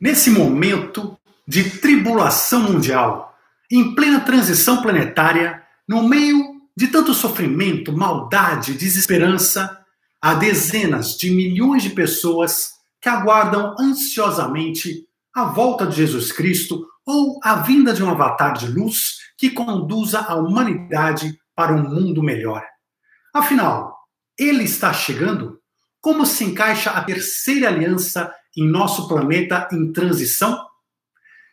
[0.00, 3.36] Nesse momento de tribulação mundial,
[3.70, 9.84] em plena transição planetária, no meio de tanto sofrimento, maldade, desesperança,
[10.22, 15.04] há dezenas de milhões de pessoas que aguardam ansiosamente
[15.34, 20.20] a volta de Jesus Cristo ou a vinda de um avatar de luz que conduza
[20.20, 22.64] a humanidade para um mundo melhor.
[23.34, 23.96] Afinal,
[24.38, 25.58] ele está chegando?
[26.00, 30.66] Como se encaixa a terceira aliança em nosso planeta em transição?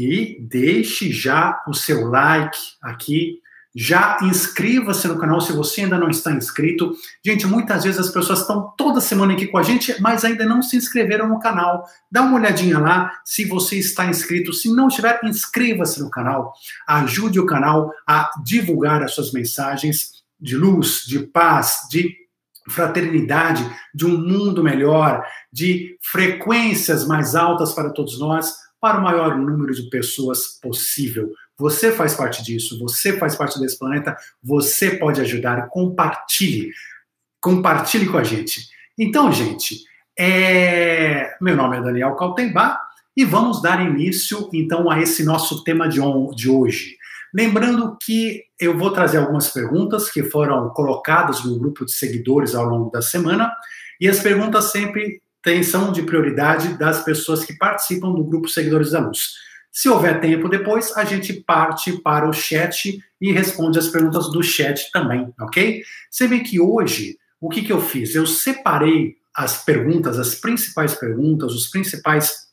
[0.00, 3.40] E deixe já o seu like aqui
[3.74, 6.92] já inscreva-se no canal se você ainda não está inscrito.
[7.24, 10.62] Gente, muitas vezes as pessoas estão toda semana aqui com a gente, mas ainda não
[10.62, 11.84] se inscreveram no canal.
[12.10, 14.52] Dá uma olhadinha lá se você está inscrito.
[14.52, 16.54] Se não estiver, inscreva-se no canal.
[16.86, 22.16] Ajude o canal a divulgar as suas mensagens de luz, de paz, de
[22.68, 29.36] fraternidade, de um mundo melhor, de frequências mais altas para todos nós, para o maior
[29.36, 31.32] número de pessoas possível.
[31.56, 36.70] Você faz parte disso, você faz parte desse planeta, você pode ajudar, compartilhe.
[37.40, 38.68] Compartilhe com a gente.
[38.96, 39.84] Então, gente,
[40.18, 41.36] é...
[41.40, 42.78] meu nome é Daniel Kaltenbach
[43.16, 46.30] e vamos dar início, então, a esse nosso tema de, on...
[46.30, 46.96] de hoje.
[47.34, 52.64] Lembrando que eu vou trazer algumas perguntas que foram colocadas no grupo de seguidores ao
[52.64, 53.52] longo da semana,
[54.00, 55.20] e as perguntas sempre
[55.62, 59.34] são de prioridade das pessoas que participam do grupo Seguidores da Luz.
[59.70, 64.42] Se houver tempo depois, a gente parte para o chat e responde as perguntas do
[64.42, 65.82] chat também, ok?
[66.10, 68.14] Você vê que hoje, o que, que eu fiz?
[68.14, 72.48] Eu separei as perguntas, as principais perguntas, os principais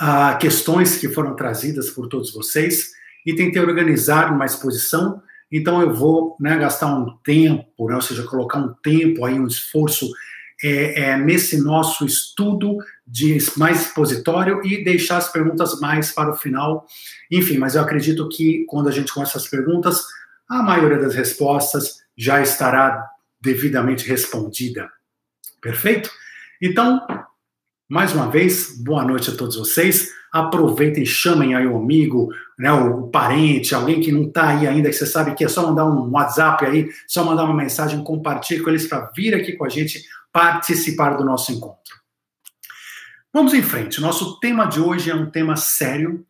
[0.00, 2.90] uh, questões que foram trazidas por todos vocês
[3.26, 5.20] e tentei organizar uma exposição.
[5.50, 9.46] Então eu vou né, gastar um tempo, né, ou seja, colocar um tempo aí, um
[9.46, 10.08] esforço
[10.62, 12.76] é, é, nesse nosso estudo
[13.06, 16.86] de mais expositório e deixar as perguntas mais para o final.
[17.30, 20.04] Enfim, mas eu acredito que quando a gente começa as perguntas,
[20.48, 23.06] a maioria das respostas já estará
[23.40, 24.90] devidamente respondida.
[25.60, 26.10] Perfeito?
[26.60, 27.06] Então,
[27.88, 30.10] mais uma vez, boa noite a todos vocês.
[30.32, 32.28] Aproveitem, chamem aí o amigo,
[32.58, 35.66] né, o, parente, alguém que não está aí ainda, que você sabe que é só
[35.66, 39.64] mandar um WhatsApp aí, só mandar uma mensagem, compartilhe com eles para vir aqui com
[39.64, 42.00] a gente participar do nosso encontro.
[43.32, 44.00] Vamos em frente.
[44.00, 46.26] Nosso tema de hoje é um tema sério,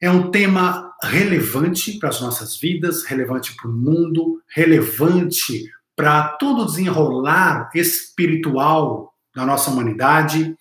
[0.00, 5.64] é um tema relevante para as nossas vidas, relevante para o mundo, relevante
[5.96, 10.56] para todo o desenrolar espiritual da nossa humanidade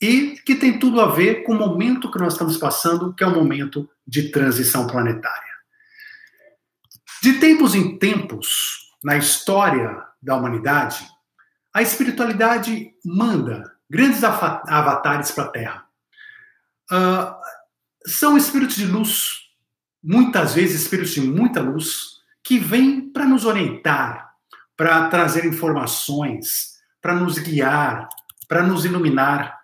[0.00, 3.26] e que tem tudo a ver com o momento que nós estamos passando, que é
[3.26, 5.56] o momento de transição planetária.
[7.22, 11.06] De tempos em tempos, na história da humanidade,
[11.76, 15.86] a espiritualidade manda grandes avatares para a Terra.
[16.90, 17.36] Uh,
[18.06, 19.50] são espíritos de luz,
[20.02, 24.32] muitas vezes espíritos de muita luz, que vêm para nos orientar,
[24.74, 28.08] para trazer informações, para nos guiar,
[28.48, 29.60] para nos iluminar.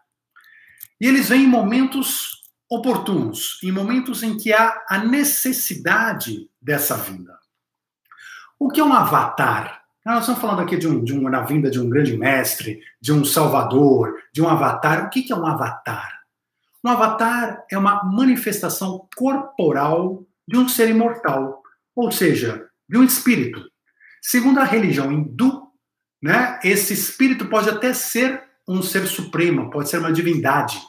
[1.01, 7.39] E eles vêm em momentos oportunos, em momentos em que há a necessidade dessa vinda.
[8.59, 9.82] O que é um avatar?
[10.05, 13.25] Nós estamos falando aqui de, um, de uma vinda de um grande mestre, de um
[13.25, 15.07] salvador, de um avatar.
[15.07, 16.23] O que é um avatar?
[16.85, 21.63] Um avatar é uma manifestação corporal de um ser imortal,
[21.95, 23.63] ou seja, de um espírito.
[24.21, 25.69] Segundo a religião hindu,
[26.21, 30.81] né, esse espírito pode até ser um ser supremo, pode ser uma divindade.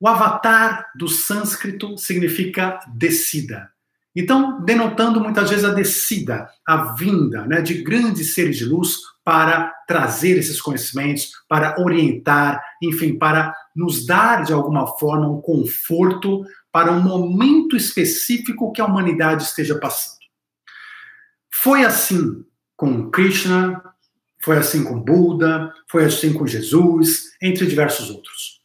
[0.00, 3.70] O avatar do sânscrito significa descida.
[4.14, 9.72] Então, denotando muitas vezes a descida, a vinda né, de grandes seres de luz para
[9.88, 16.92] trazer esses conhecimentos, para orientar, enfim, para nos dar de alguma forma um conforto para
[16.92, 20.18] um momento específico que a humanidade esteja passando.
[21.52, 22.44] Foi assim
[22.76, 23.82] com Krishna,
[24.42, 28.60] foi assim com Buda, foi assim com Jesus, entre diversos outros.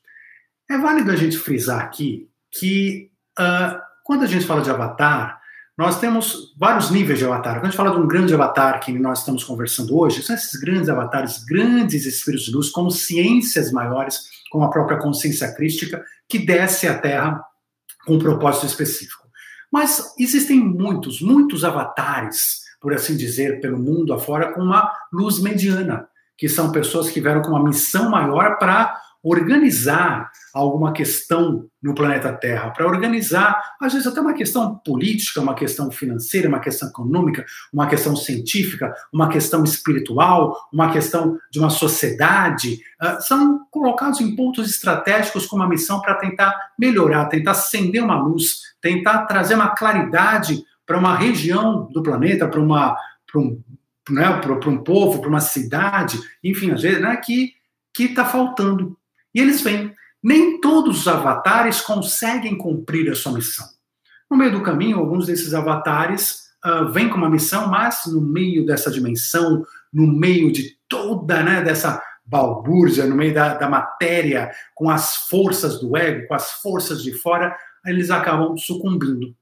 [0.69, 3.09] É válido a gente frisar aqui que
[3.39, 5.38] uh, quando a gente fala de avatar,
[5.79, 7.53] nós temos vários níveis de avatar.
[7.53, 10.59] Quando a gente fala de um grande avatar que nós estamos conversando hoje, são esses
[10.59, 16.37] grandes avatares, grandes espíritos de luz, como ciências maiores, como a própria consciência crística, que
[16.37, 17.41] desce à Terra
[18.05, 19.23] com um propósito específico.
[19.71, 26.07] Mas existem muitos, muitos avatares por assim dizer, pelo mundo afora com uma luz mediana,
[26.37, 32.31] que são pessoas que vieram com uma missão maior para organizar alguma questão no planeta
[32.33, 37.45] Terra, para organizar, às vezes até uma questão política, uma questão financeira, uma questão econômica,
[37.71, 44.35] uma questão científica, uma questão espiritual, uma questão de uma sociedade, uh, são colocados em
[44.35, 49.69] pontos estratégicos com uma missão para tentar melhorar, tentar acender uma luz, tentar trazer uma
[49.69, 52.97] claridade para uma região do planeta, para uma
[53.31, 53.61] para um,
[54.09, 57.53] né, para um povo, para uma cidade, enfim, às vezes, né, que
[57.97, 58.97] está faltando.
[59.33, 59.93] E eles vêm.
[60.21, 63.65] Nem todos os avatares conseguem cumprir a sua missão.
[64.29, 68.65] No meio do caminho, alguns desses avatares uh, vêm com uma missão, mas no meio
[68.65, 74.89] dessa dimensão, no meio de toda né, dessa balbúrdia, no meio da, da matéria, com
[74.89, 77.55] as forças do ego, com as forças de fora,
[77.85, 79.33] eles acabam sucumbindo.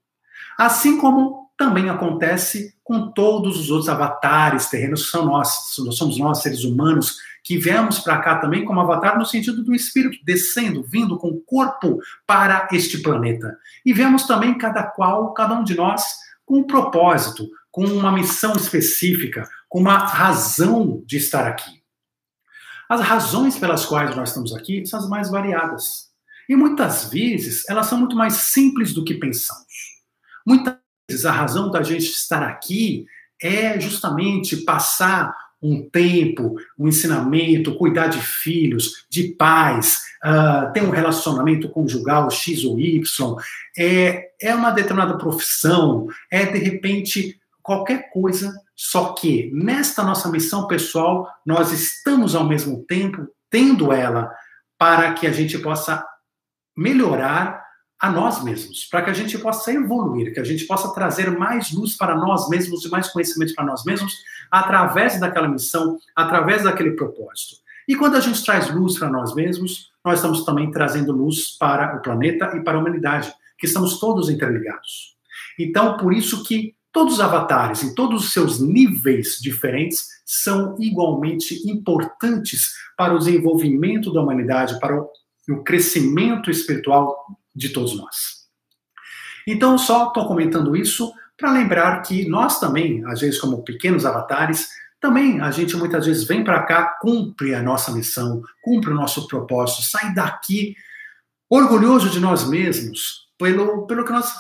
[0.57, 6.41] Assim como também acontece com todos os outros avatares terrenos que são nós, somos nós,
[6.41, 11.17] seres humanos, que viemos para cá também como avatar no sentido do espírito, descendo, vindo
[11.17, 13.57] com corpo para este planeta.
[13.85, 16.03] E vemos também cada qual, cada um de nós,
[16.45, 21.81] com um propósito, com uma missão específica, com uma razão de estar aqui.
[22.89, 26.09] As razões pelas quais nós estamos aqui são as mais variadas.
[26.49, 30.03] E muitas vezes elas são muito mais simples do que pensamos.
[30.45, 30.75] Muitas
[31.09, 33.05] vezes a razão da gente estar aqui
[33.41, 40.89] é justamente passar um tempo, um ensinamento, cuidar de filhos, de pais, uh, ter um
[40.89, 43.35] relacionamento conjugal X ou Y,
[43.77, 50.67] é, é uma determinada profissão, é de repente qualquer coisa, só que nesta nossa missão
[50.67, 54.31] pessoal, nós estamos ao mesmo tempo tendo ela
[54.77, 56.05] para que a gente possa
[56.75, 57.66] melhorar
[57.99, 61.71] a nós mesmos, para que a gente possa evoluir, que a gente possa trazer mais
[61.71, 64.13] luz para nós mesmos e mais conhecimento para nós mesmos
[64.51, 67.55] através daquela missão, através daquele propósito.
[67.87, 71.97] E quando a gente traz luz para nós mesmos, nós estamos também trazendo luz para
[71.97, 75.15] o planeta e para a humanidade, que estamos todos interligados.
[75.57, 81.67] Então, por isso que todos os avatares, em todos os seus níveis diferentes, são igualmente
[81.69, 87.15] importantes para o desenvolvimento da humanidade, para o crescimento espiritual
[87.57, 88.37] de todos nós.
[89.47, 94.67] Então, só estou comentando isso para lembrar que nós também, às vezes, como pequenos avatares,
[94.99, 99.27] também a gente muitas vezes vem para cá, cumpre a nossa missão, cumpre o nosso
[99.27, 100.75] propósito, sai daqui
[101.49, 104.33] orgulhoso de nós mesmos, pelo, pelo que nós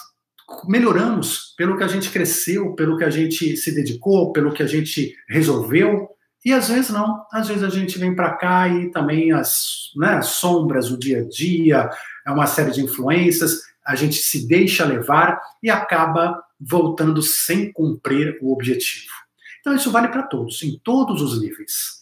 [0.67, 4.67] melhoramos, pelo que a gente cresceu, pelo que a gente se dedicou, pelo que a
[4.67, 6.09] gente resolveu.
[6.43, 10.15] E às vezes não, às vezes a gente vem para cá e também as, né,
[10.15, 11.89] as sombras, o dia a dia,
[12.27, 18.37] é uma série de influências, a gente se deixa levar e acaba voltando sem cumprir
[18.41, 19.13] o objetivo.
[19.61, 21.97] Então isso vale para todos, em todos os níveis.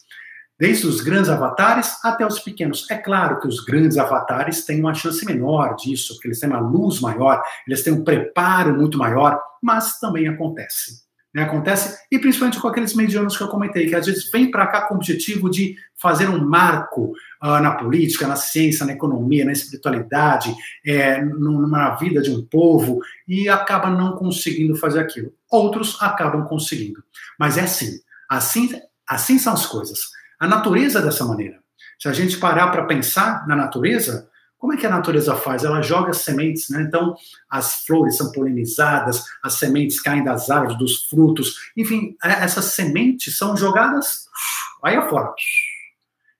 [0.58, 2.90] Desde os grandes avatares até os pequenos.
[2.90, 6.60] É claro que os grandes avatares têm uma chance menor disso, porque eles têm uma
[6.60, 11.05] luz maior, eles têm um preparo muito maior, mas também acontece.
[11.36, 14.66] Né, acontece, e principalmente com aqueles medianos que eu comentei, que às vezes vem para
[14.68, 17.12] cá com o objetivo de fazer um marco
[17.42, 23.00] uh, na política, na ciência, na economia, na espiritualidade, é, na vida de um povo,
[23.28, 25.30] e acaba não conseguindo fazer aquilo.
[25.50, 27.04] Outros acabam conseguindo.
[27.38, 28.00] Mas é assim,
[28.30, 28.70] assim,
[29.06, 30.04] assim são as coisas.
[30.40, 31.58] A natureza é dessa maneira.
[31.98, 34.26] Se a gente parar para pensar na natureza,
[34.66, 35.62] como é que a natureza faz?
[35.62, 36.82] Ela joga sementes, né?
[36.82, 37.14] Então,
[37.48, 43.38] as flores são polinizadas, as sementes caem das árvores, dos frutos, enfim, é, essas sementes
[43.38, 44.26] são jogadas
[44.82, 45.32] aí afora.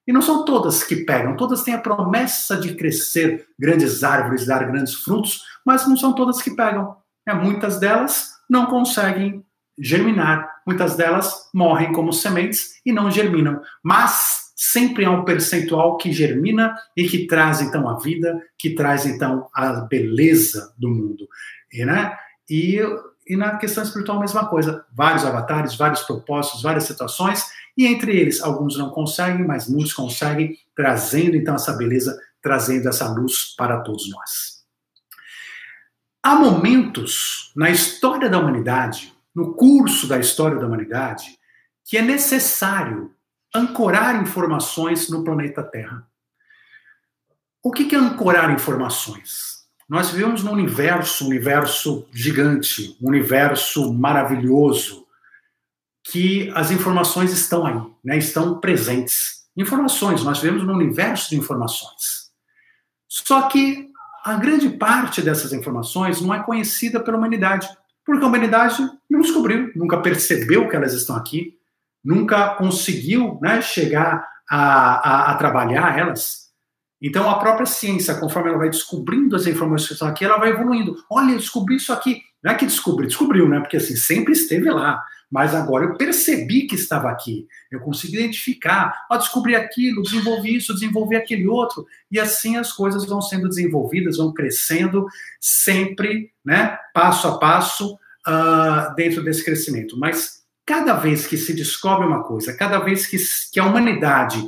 [0.09, 4.67] E não são todas que pegam, todas têm a promessa de crescer grandes árvores, dar
[4.67, 6.97] grandes frutos, mas não são todas que pegam.
[7.29, 9.47] É, muitas delas não conseguem
[9.79, 13.63] germinar, muitas delas morrem como sementes e não germinam.
[13.85, 19.05] Mas sempre há um percentual que germina e que traz então a vida, que traz
[19.05, 21.29] então a beleza do mundo,
[21.71, 22.17] e, né?
[22.49, 22.81] E,
[23.29, 27.45] e na questão espiritual a mesma coisa, vários avatares, vários propósitos, várias situações,
[27.77, 33.09] e entre eles alguns não conseguem, mas muitos conseguem, trazendo então essa beleza, trazendo essa
[33.13, 34.65] luz para todos nós.
[36.23, 41.39] Há momentos na história da humanidade no curso da história da humanidade
[41.85, 43.15] que é necessário
[43.55, 46.07] ancorar informações no planeta Terra.
[47.63, 49.57] O que é ancorar informações?
[49.89, 55.07] Nós vivemos num universo, um universo gigante, um universo maravilhoso,
[56.03, 58.17] que as informações estão aí, né?
[58.19, 59.47] estão presentes.
[59.57, 62.31] Informações, nós vivemos num universo de informações.
[63.09, 63.89] Só que
[64.25, 67.69] a grande parte dessas informações não é conhecida pela humanidade,
[68.05, 71.56] porque a humanidade não descobriu, nunca percebeu que elas estão aqui,
[72.07, 76.47] nunca conseguiu né, chegar a, a, a, trabalhar elas.
[77.03, 80.51] Então, a própria ciência, conforme ela vai descobrindo as informações que estão aqui, ela vai
[80.51, 80.97] evoluindo.
[81.11, 82.23] Olha, eu descobri isso aqui.
[82.43, 83.59] Não é que descobri, descobriu, né?
[83.59, 85.03] Porque assim, sempre esteve lá.
[85.29, 87.49] Mas agora eu percebi que estava aqui.
[87.73, 89.05] Eu consegui identificar.
[89.11, 91.85] Ó, descobri aquilo, desenvolvi isso, desenvolvi aquele outro.
[92.09, 95.07] E assim as coisas vão sendo desenvolvidas, vão crescendo,
[95.41, 96.79] sempre, né?
[96.95, 99.99] Passo a passo, uh, dentro desse crescimento.
[99.99, 100.36] Mas
[100.67, 103.17] cada vez que se descobre uma coisa, cada vez que,
[103.53, 104.43] que a humanidade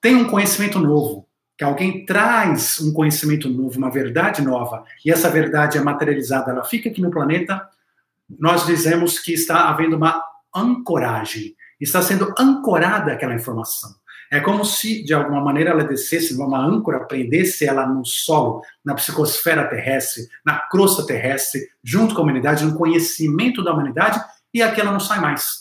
[0.00, 5.28] tem um conhecimento novo, que alguém traz um conhecimento novo, uma verdade nova, e essa
[5.28, 7.68] verdade é materializada, ela fica aqui no planeta,
[8.38, 10.22] nós dizemos que está havendo uma
[10.54, 13.90] ancoragem, está sendo ancorada aquela informação.
[14.30, 18.94] É como se, de alguma maneira, ela descesse uma âncora, prendesse ela no solo, na
[18.94, 24.20] psicosfera terrestre, na crosta terrestre, junto com a humanidade, no conhecimento da humanidade,
[24.52, 25.57] e aqui ela não sai mais.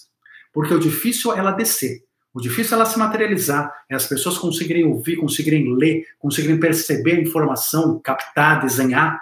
[0.58, 2.04] Porque o difícil é ela descer.
[2.34, 7.12] O difícil é ela se materializar, é as pessoas conseguirem ouvir, conseguirem ler, conseguirem perceber
[7.12, 9.22] a informação, captar, desenhar.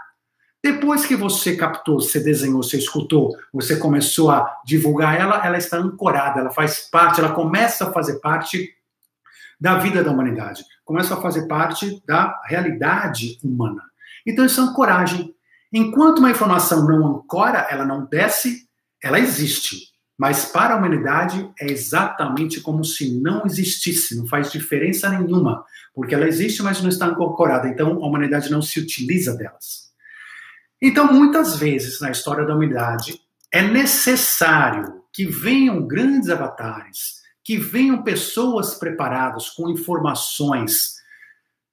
[0.64, 5.76] Depois que você captou, você desenhou, você escutou, você começou a divulgar ela, ela está
[5.76, 8.74] ancorada, ela faz parte, ela começa a fazer parte
[9.60, 13.84] da vida da humanidade, começa a fazer parte da realidade humana.
[14.26, 15.36] Então isso é ancoragem.
[15.74, 18.70] Enquanto uma informação não ancora, ela não desce,
[19.04, 19.95] ela existe.
[20.18, 26.16] Mas para a humanidade é exatamente como se não existisse, não faz diferença nenhuma, porque
[26.16, 27.68] ela existe, mas não está incorporada.
[27.68, 29.86] Então a humanidade não se utiliza delas.
[30.82, 33.20] Então, muitas vezes na história da humanidade
[33.52, 40.96] é necessário que venham grandes avatares, que venham pessoas preparadas com informações,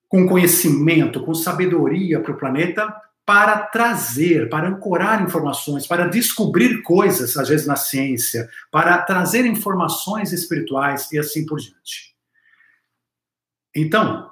[0.08, 7.36] com conhecimento, com sabedoria para o planeta, para trazer, para ancorar informações, para descobrir coisas,
[7.36, 12.16] às vezes na ciência, para trazer informações espirituais e assim por diante.
[13.74, 14.30] Então,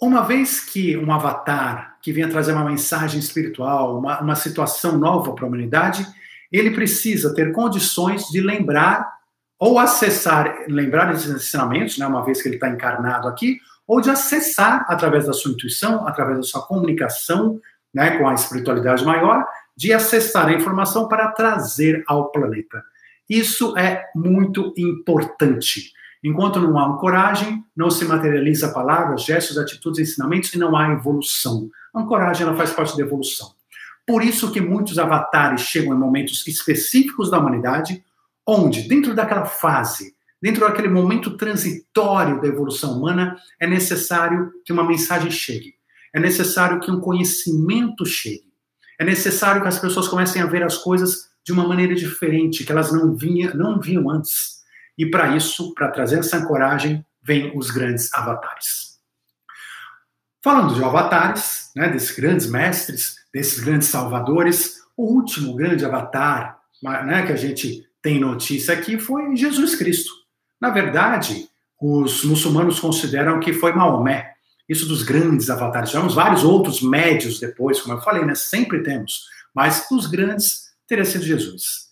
[0.00, 5.32] uma vez que um avatar que venha trazer uma mensagem espiritual, uma, uma situação nova
[5.32, 6.06] para a humanidade,
[6.52, 9.14] ele precisa ter condições de lembrar
[9.58, 14.10] ou acessar, lembrar esses ensinamentos, né, uma vez que ele está encarnado aqui, ou de
[14.10, 17.60] acessar através da sua intuição, através da sua comunicação
[17.92, 22.82] né, com a espiritualidade maior, de acessar a informação para trazer ao planeta.
[23.28, 25.92] Isso é muito importante.
[26.22, 31.68] Enquanto não há ancoragem, não se materializa palavras, gestos, atitudes, ensinamentos e não há evolução.
[31.94, 33.52] A ancoragem ela faz parte da evolução.
[34.06, 38.04] Por isso que muitos avatares chegam em momentos específicos da humanidade,
[38.46, 40.13] onde, dentro daquela fase
[40.44, 45.72] dentro daquele momento transitório da evolução humana, é necessário que uma mensagem chegue.
[46.14, 48.52] É necessário que um conhecimento chegue.
[49.00, 52.70] É necessário que as pessoas comecem a ver as coisas de uma maneira diferente, que
[52.70, 54.62] elas não, vinha, não viam antes.
[54.98, 58.98] E para isso, para trazer essa ancoragem, vêm os grandes avatares.
[60.42, 67.24] Falando de avatares, né, desses grandes mestres, desses grandes salvadores, o último grande avatar né,
[67.24, 70.23] que a gente tem notícia aqui foi Jesus Cristo.
[70.60, 71.48] Na verdade,
[71.80, 74.34] os muçulmanos consideram que foi Maomé,
[74.68, 75.90] isso dos grandes avatares.
[75.90, 78.34] Tivemos vários outros médios depois, como eu falei, né?
[78.34, 81.88] Sempre temos, mas dos grandes teria sido Jesus.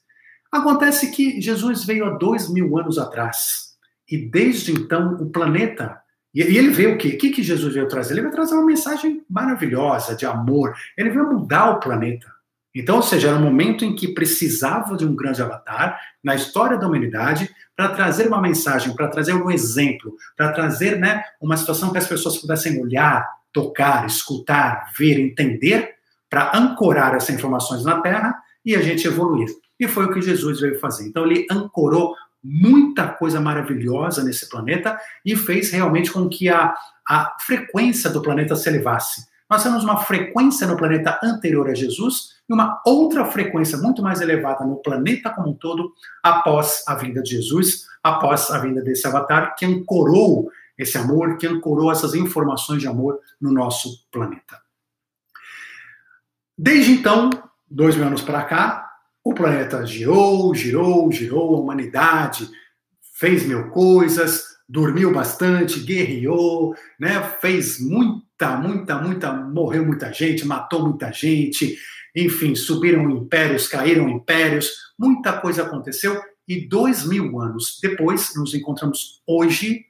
[0.51, 3.73] Acontece que Jesus veio há dois mil anos atrás
[4.11, 6.03] e desde então o planeta
[6.35, 7.09] e ele veio o quê?
[7.09, 8.15] O que Jesus veio trazer?
[8.15, 10.75] Ele veio trazer uma mensagem maravilhosa de amor.
[10.97, 12.32] Ele veio mudar o planeta.
[12.75, 16.79] Então, ou seja, era um momento em que precisava de um grande avatar na história
[16.79, 21.93] da humanidade para trazer uma mensagem, para trazer um exemplo, para trazer né, uma situação
[21.93, 25.95] que as pessoas pudessem olhar, tocar, escutar, ver, entender,
[26.31, 29.49] para ancorar essas informações na Terra e a gente evoluir.
[29.79, 31.07] E foi o que Jesus veio fazer.
[31.07, 36.75] Então, ele ancorou muita coisa maravilhosa nesse planeta e fez realmente com que a,
[37.09, 39.27] a frequência do planeta se elevasse.
[39.49, 44.65] Nós temos uma frequência no planeta anterior a Jesus uma outra frequência muito mais elevada
[44.65, 45.93] no planeta como um todo
[46.23, 51.47] após a vinda de Jesus, após a vinda desse avatar que ancorou esse amor, que
[51.47, 54.61] ancorou essas informações de amor no nosso planeta.
[56.57, 57.31] Desde então,
[57.71, 58.91] dois mil anos para cá,
[59.25, 62.49] o planeta girou, girou, girou, a humanidade
[63.15, 67.23] fez mil coisas, dormiu bastante, guerreou, né?
[67.41, 71.77] Fez muita, muita, muita, morreu muita gente, matou muita gente,
[72.15, 79.23] enfim, subiram impérios, caíram impérios, muita coisa aconteceu e dois mil anos depois nos encontramos
[79.27, 79.87] hoje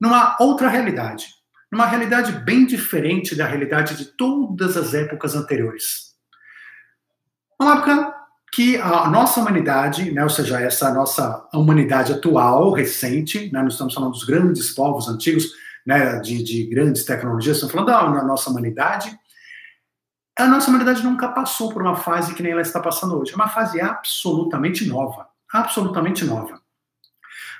[0.00, 1.26] numa outra realidade,
[1.70, 6.14] numa realidade bem diferente da realidade de todas as épocas anteriores.
[7.60, 8.14] Uma época
[8.52, 13.94] que a nossa humanidade, né, ou seja, essa nossa humanidade atual, recente, né, nós estamos
[13.94, 15.52] falando dos grandes povos antigos,
[15.86, 19.16] né, de, de grandes tecnologias, estamos falando da, nossa humanidade,
[20.40, 23.32] a nossa humanidade nunca passou por uma fase que nem ela está passando hoje.
[23.32, 25.28] É uma fase absolutamente nova.
[25.52, 26.60] Absolutamente nova.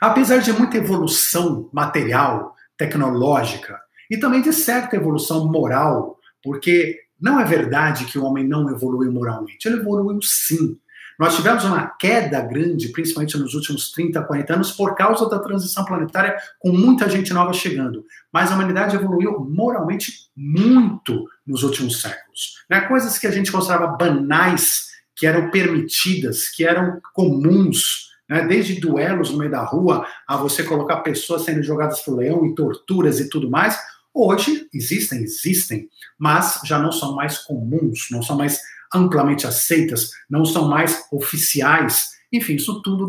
[0.01, 3.79] Apesar de muita evolução material, tecnológica,
[4.11, 9.13] e também de certa evolução moral, porque não é verdade que o homem não evoluiu
[9.13, 9.69] moralmente.
[9.69, 10.79] Ele evoluiu sim.
[11.19, 15.85] Nós tivemos uma queda grande, principalmente nos últimos 30, 40 anos, por causa da transição
[15.85, 18.07] planetária, com muita gente nova chegando.
[18.33, 22.55] Mas a humanidade evoluiu moralmente muito nos últimos séculos.
[22.69, 22.81] Né?
[22.83, 28.47] Coisas que a gente considerava banais, que eram permitidas, que eram comuns, né?
[28.47, 32.55] desde duelos no meio da rua, a você colocar pessoas sendo jogadas o leão e
[32.55, 33.79] torturas e tudo mais,
[34.13, 35.89] Hoje existem, existem,
[36.19, 38.61] mas já não são mais comuns, não são mais
[38.93, 42.11] amplamente aceitas, não são mais oficiais.
[42.33, 43.09] Enfim, isso tudo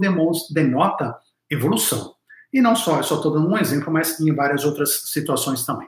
[0.51, 1.17] denota
[1.49, 2.13] evolução.
[2.53, 5.87] E não só, eu só estou dando um exemplo, mas em várias outras situações também.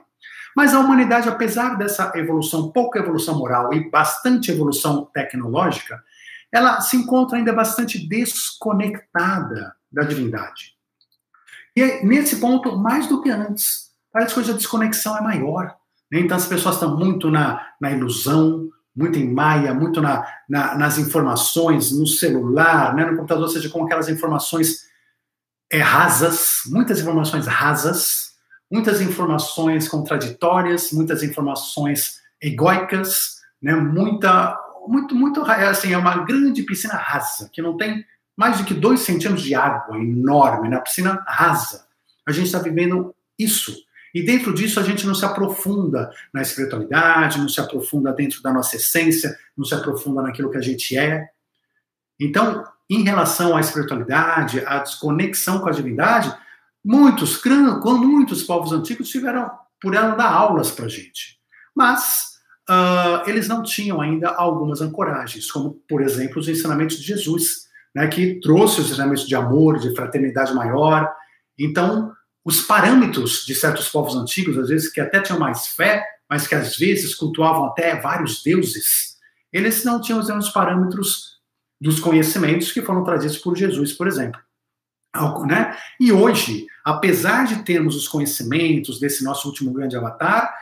[0.56, 6.02] Mas a humanidade, apesar dessa evolução, pouca evolução moral e bastante evolução tecnológica,
[6.52, 10.74] ela se encontra ainda bastante desconectada da divindade.
[11.76, 13.84] E nesse ponto, mais do que antes,
[14.14, 15.74] Parece que a desconexão é maior.
[16.08, 16.20] Né?
[16.20, 20.98] Então as pessoas estão muito na, na ilusão, muito em maia, muito na, na, nas
[20.98, 23.06] informações, no celular, né?
[23.06, 24.84] no computador, ou seja, com aquelas informações
[25.68, 28.33] é, rasas, muitas informações rasas,
[28.74, 33.72] muitas informações contraditórias, muitas informações egóicas, né?
[33.72, 34.58] muita,
[34.88, 38.04] muito, muito, assim, é uma grande piscina rasa, que não tem
[38.36, 41.86] mais do que dois centímetros de água, enorme, na piscina rasa.
[42.26, 43.72] A gente está vivendo isso.
[44.12, 48.52] E dentro disso a gente não se aprofunda na espiritualidade, não se aprofunda dentro da
[48.52, 51.28] nossa essência, não se aprofunda naquilo que a gente é.
[52.18, 56.34] Então, em relação à espiritualidade, à desconexão com a divindade,
[56.84, 57.40] muitos,
[57.84, 61.38] muitos povos antigos tiveram por ela dar aulas para a gente.
[61.74, 62.34] Mas
[62.68, 68.06] uh, eles não tinham ainda algumas ancoragens, como, por exemplo, os ensinamentos de Jesus, né,
[68.08, 71.10] que trouxe os ensinamentos de amor, de fraternidade maior.
[71.58, 72.12] Então,
[72.44, 76.54] os parâmetros de certos povos antigos, às vezes que até tinham mais fé, mas que
[76.54, 79.14] às vezes cultuavam até vários deuses,
[79.52, 81.34] eles não tinham os mesmos parâmetros
[81.80, 84.40] dos conhecimentos que foram trazidos por Jesus, por exemplo.
[85.46, 85.76] Né?
[86.00, 90.52] E hoje, apesar de termos os conhecimentos desse nosso último grande avatar,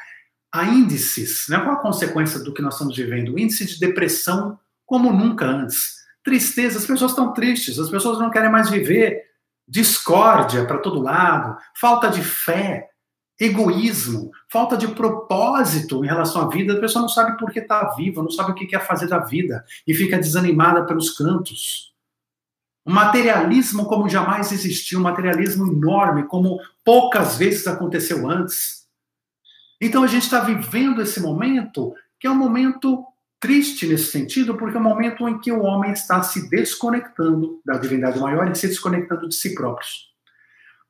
[0.52, 1.58] há índices, né?
[1.58, 3.34] qual a consequência do que nós estamos vivendo?
[3.34, 6.02] O índice de depressão como nunca antes.
[6.22, 9.22] Tristeza, as pessoas estão tristes, as pessoas não querem mais viver,
[9.66, 12.90] discórdia para todo lado, falta de fé,
[13.40, 16.74] egoísmo, falta de propósito em relação à vida.
[16.74, 19.18] A pessoa não sabe por que está viva, não sabe o que quer fazer da
[19.18, 21.91] vida e fica desanimada pelos cantos.
[22.84, 28.86] Um materialismo como jamais existiu, um materialismo enorme, como poucas vezes aconteceu antes.
[29.80, 33.04] Então a gente está vivendo esse momento que é um momento
[33.40, 37.76] triste nesse sentido, porque é o momento em que o homem está se desconectando da
[37.76, 40.12] divindade maior e se desconectando de si próprios.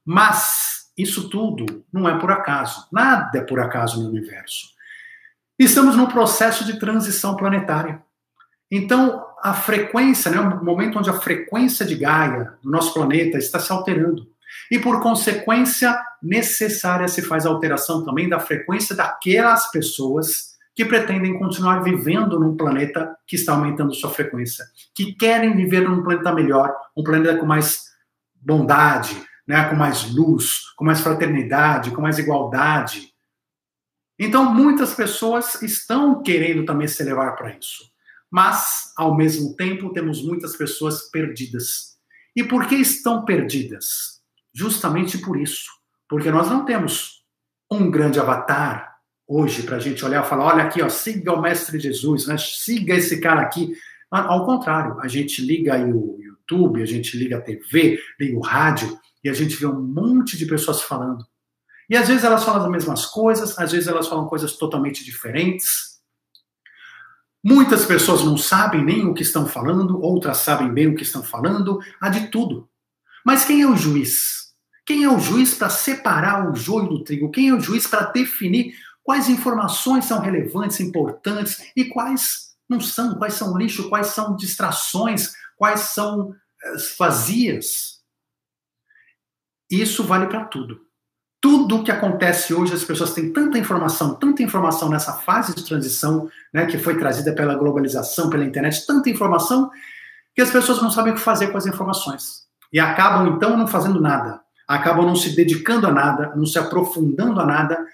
[0.04, 2.86] Mas isso tudo não é por acaso.
[2.92, 4.68] Nada é por acaso no universo.
[5.58, 8.02] Estamos num processo de transição planetária.
[8.70, 13.58] Então, a frequência, né, o momento onde a frequência de Gaia, do nosso planeta, está
[13.58, 14.30] se alterando.
[14.70, 21.38] E, por consequência, necessária se faz a alteração também da frequência daquelas pessoas que pretendem
[21.38, 26.74] continuar vivendo num planeta que está aumentando sua frequência, que querem viver num planeta melhor,
[26.96, 27.90] um planeta com mais
[28.40, 33.12] bondade, né, com mais luz, com mais fraternidade, com mais igualdade.
[34.18, 37.91] Então, muitas pessoas estão querendo também se elevar para isso.
[38.32, 41.98] Mas, ao mesmo tempo, temos muitas pessoas perdidas.
[42.34, 44.22] E por que estão perdidas?
[44.54, 45.70] Justamente por isso.
[46.08, 47.26] Porque nós não temos
[47.70, 48.96] um grande avatar
[49.28, 52.38] hoje para a gente olhar e falar: olha aqui, ó, siga o Mestre Jesus, né?
[52.38, 53.74] siga esse cara aqui.
[54.10, 58.40] Ao contrário, a gente liga aí o YouTube, a gente liga a TV, liga o
[58.40, 61.26] rádio e a gente vê um monte de pessoas falando.
[61.88, 65.91] E às vezes elas falam as mesmas coisas, às vezes elas falam coisas totalmente diferentes.
[67.44, 71.22] Muitas pessoas não sabem nem o que estão falando, outras sabem bem o que estão
[71.24, 72.68] falando, há de tudo.
[73.24, 74.52] Mas quem é o juiz?
[74.86, 77.30] Quem é o juiz para separar o joio do trigo?
[77.30, 83.16] Quem é o juiz para definir quais informações são relevantes, importantes e quais não são?
[83.16, 83.88] Quais são lixo?
[83.88, 85.32] Quais são distrações?
[85.56, 88.02] Quais são eh, vazias?
[89.70, 90.80] Isso vale para tudo.
[91.42, 95.64] Tudo o que acontece hoje, as pessoas têm tanta informação, tanta informação nessa fase de
[95.64, 99.68] transição, né, que foi trazida pela globalização, pela internet, tanta informação,
[100.36, 102.46] que as pessoas não sabem o que fazer com as informações.
[102.72, 104.40] E acabam, então, não fazendo nada.
[104.68, 107.84] Acabam não se dedicando a nada, não se aprofundando a nada.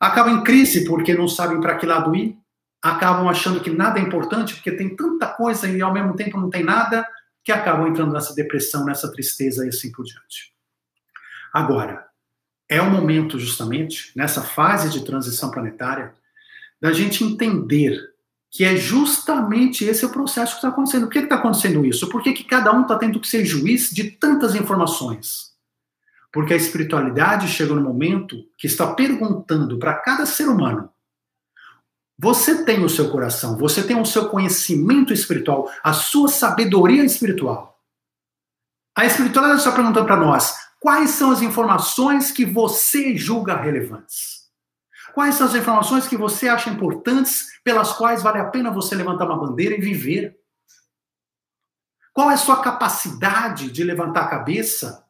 [0.00, 2.36] Acabam em crise porque não sabem para que lado ir.
[2.82, 6.50] Acabam achando que nada é importante porque tem tanta coisa e ao mesmo tempo não
[6.50, 7.06] tem nada,
[7.44, 10.52] que acabam entrando nessa depressão, nessa tristeza e assim por diante.
[11.54, 12.07] Agora,
[12.68, 16.12] é o momento, justamente, nessa fase de transição planetária,
[16.80, 18.12] da gente entender
[18.50, 21.06] que é justamente esse o processo que está acontecendo.
[21.06, 22.08] Por que está acontecendo isso?
[22.08, 25.52] Por que, que cada um está tendo que ser juiz de tantas informações?
[26.32, 30.90] Porque a espiritualidade chega no momento que está perguntando para cada ser humano:
[32.18, 37.80] você tem o seu coração, você tem o seu conhecimento espiritual, a sua sabedoria espiritual.
[38.96, 44.48] A espiritualidade está perguntando para nós: Quais são as informações que você julga relevantes?
[45.12, 49.24] Quais são as informações que você acha importantes, pelas quais vale a pena você levantar
[49.24, 50.38] uma bandeira e viver?
[52.12, 55.04] Qual é a sua capacidade de levantar a cabeça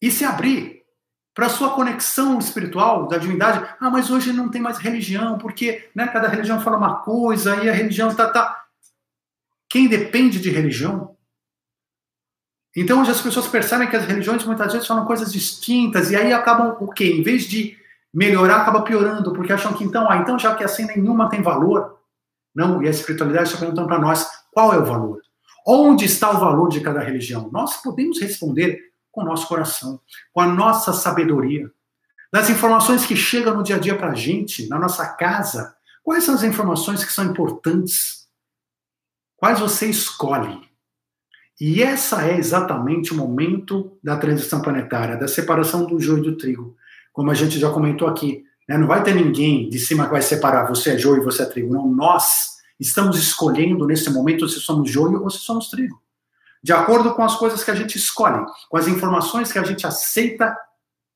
[0.00, 0.84] e se abrir
[1.34, 3.68] para a sua conexão espiritual da divindade?
[3.80, 7.68] Ah, mas hoje não tem mais religião, porque né, cada religião fala uma coisa e
[7.68, 8.30] a religião está.
[8.30, 8.66] Tá...
[9.68, 11.17] Quem depende de religião
[12.80, 16.76] então as pessoas percebem que as religiões muitas vezes falam coisas distintas e aí acabam
[16.80, 17.12] o quê?
[17.12, 17.76] Em vez de
[18.12, 21.98] melhorar, acaba piorando, porque acham que então, ah, então já que assim nenhuma tem valor.
[22.54, 25.20] Não, e a espiritualidade está perguntando para nós qual é o valor.
[25.66, 27.50] Onde está o valor de cada religião?
[27.52, 28.80] Nós podemos responder
[29.12, 30.00] com o nosso coração,
[30.32, 31.70] com a nossa sabedoria,
[32.32, 35.74] das informações que chegam no dia a dia para a gente, na nossa casa.
[36.02, 38.26] Quais são as informações que são importantes?
[39.36, 40.67] Quais você escolhe?
[41.60, 46.76] E essa é exatamente o momento da transição planetária, da separação do joio do trigo.
[47.12, 48.78] Como a gente já comentou aqui, né?
[48.78, 51.46] não vai ter ninguém de cima que vai separar você é joio e você é
[51.46, 51.74] trigo.
[51.74, 56.00] Não, nós estamos escolhendo nesse momento se somos joio ou se somos trigo.
[56.62, 59.86] De acordo com as coisas que a gente escolhe, com as informações que a gente
[59.86, 60.56] aceita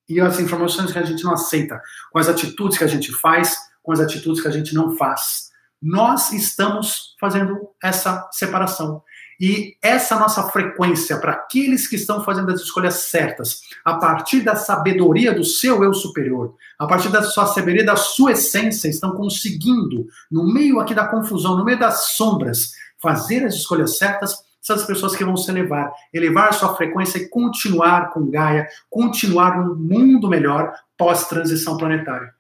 [0.09, 3.57] e as informações que a gente não aceita, com as atitudes que a gente faz,
[3.83, 5.51] com as atitudes que a gente não faz.
[5.81, 9.03] Nós estamos fazendo essa separação.
[9.43, 14.55] E essa nossa frequência para aqueles que estão fazendo as escolhas certas, a partir da
[14.55, 20.07] sabedoria do seu eu superior, a partir da sua sabedoria da sua essência, estão conseguindo,
[20.31, 24.87] no meio aqui da confusão, no meio das sombras, fazer as escolhas certas, são as
[24.87, 29.75] pessoas que vão se elevar, elevar a sua frequência e continuar com Gaia, continuar num
[29.75, 32.33] mundo melhor pós-transição planetária.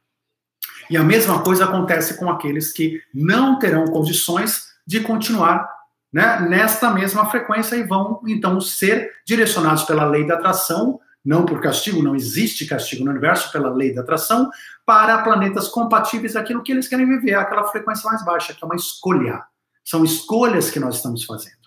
[0.89, 5.82] E a mesma coisa acontece com aqueles que não terão condições de continuar
[6.13, 11.61] né, nesta mesma frequência e vão então ser direcionados pela lei da atração, não por
[11.61, 14.51] castigo, não existe castigo no universo, pela lei da atração,
[14.85, 18.77] para planetas compatíveis daquilo que eles querem viver, aquela frequência mais baixa, que é uma
[18.77, 19.43] escolha.
[19.85, 21.63] São escolhas que nós estamos fazendo.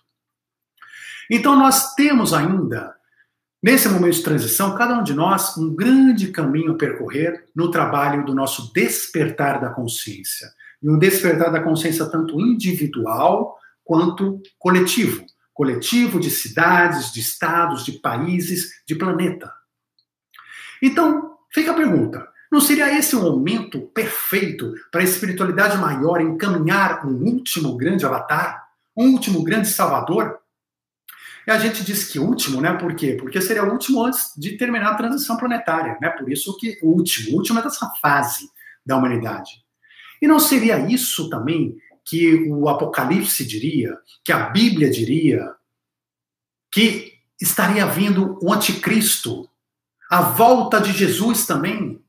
[1.32, 2.94] Então nós temos ainda,
[3.64, 8.26] nesse momento de transição, cada um de nós, um grande caminho a percorrer no trabalho
[8.26, 10.50] do nosso despertar da consciência.
[10.84, 17.94] E um despertar da consciência tanto individual, quanto coletivo coletivo de cidades, de estados, de
[17.94, 19.52] países, de planeta.
[20.84, 27.08] Então, fica a pergunta: não seria esse o momento perfeito para a espiritualidade maior encaminhar
[27.08, 30.38] um último grande avatar, um último grande salvador?
[31.48, 32.74] E a gente diz que último, né?
[32.74, 33.16] Por quê?
[33.18, 36.10] Porque seria o último antes de terminar a transição planetária, né?
[36.10, 38.50] Por isso que o último, o último é dessa fase
[38.86, 39.64] da humanidade.
[40.22, 45.54] E não seria isso também que o Apocalipse diria, que a Bíblia diria,
[46.72, 49.50] que estaria vindo o anticristo,
[50.10, 52.00] a volta de Jesus também,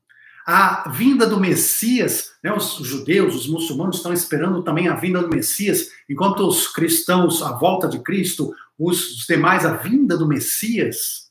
[0.45, 5.29] a vinda do Messias, né, os judeus, os muçulmanos estão esperando também a vinda do
[5.29, 11.27] Messias, enquanto os cristãos, a volta de Cristo, os demais, a vinda do Messias.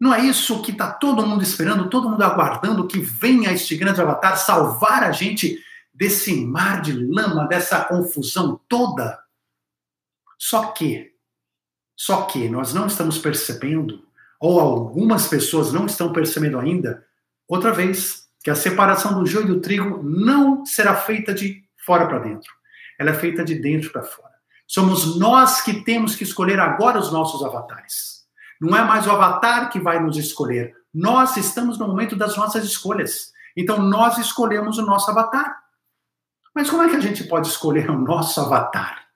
[0.00, 4.00] Não é isso que está todo mundo esperando, todo mundo aguardando que venha este grande
[4.00, 5.62] avatar salvar a gente
[5.98, 9.18] desse mar de lama, dessa confusão toda.
[10.38, 11.12] Só que,
[11.96, 14.06] só que nós não estamos percebendo,
[14.40, 17.04] ou algumas pessoas não estão percebendo ainda,
[17.48, 22.06] outra vez, que a separação do joio e do trigo não será feita de fora
[22.06, 22.52] para dentro.
[22.96, 24.34] ela é feita de dentro para fora.
[24.68, 28.24] Somos nós que temos que escolher agora os nossos avatares.
[28.60, 30.74] Não é mais o avatar que vai nos escolher.
[30.94, 33.32] Nós estamos no momento das nossas escolhas.
[33.56, 35.67] Então nós escolhemos o nosso avatar.
[36.58, 39.06] Mas como é que a gente pode escolher o nosso avatar?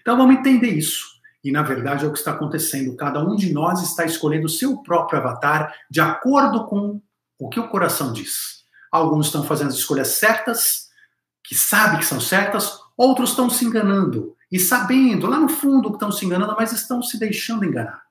[0.00, 1.04] Então vamos entender isso.
[1.44, 2.96] E na verdade é o que está acontecendo.
[2.96, 7.02] Cada um de nós está escolhendo o seu próprio avatar de acordo com
[7.38, 8.64] o que o coração diz.
[8.90, 10.88] Alguns estão fazendo as escolhas certas,
[11.44, 15.96] que sabem que são certas, outros estão se enganando e sabendo lá no fundo que
[15.96, 18.04] estão se enganando, mas estão se deixando enganar.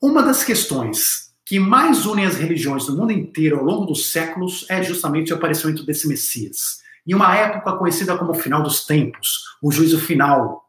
[0.00, 4.66] Uma das questões que mais unem as religiões do mundo inteiro ao longo dos séculos
[4.68, 6.82] é justamente o aparecimento desse Messias.
[7.06, 10.64] Em uma época conhecida como o final dos tempos, o juízo final.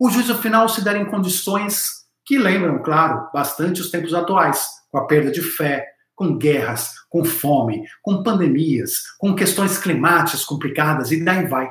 [0.00, 4.98] O juízo final se dará em condições que lembram, claro, bastante os tempos atuais, com
[4.98, 11.22] a perda de fé, com guerras, com fome, com pandemias, com questões climáticas complicadas e
[11.22, 11.70] daí vai.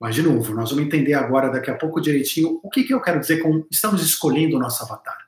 [0.00, 3.02] Mas, de novo, nós vamos entender agora, daqui a pouco, direitinho, o que, que eu
[3.02, 5.18] quero dizer com estamos escolhendo o nosso avatar.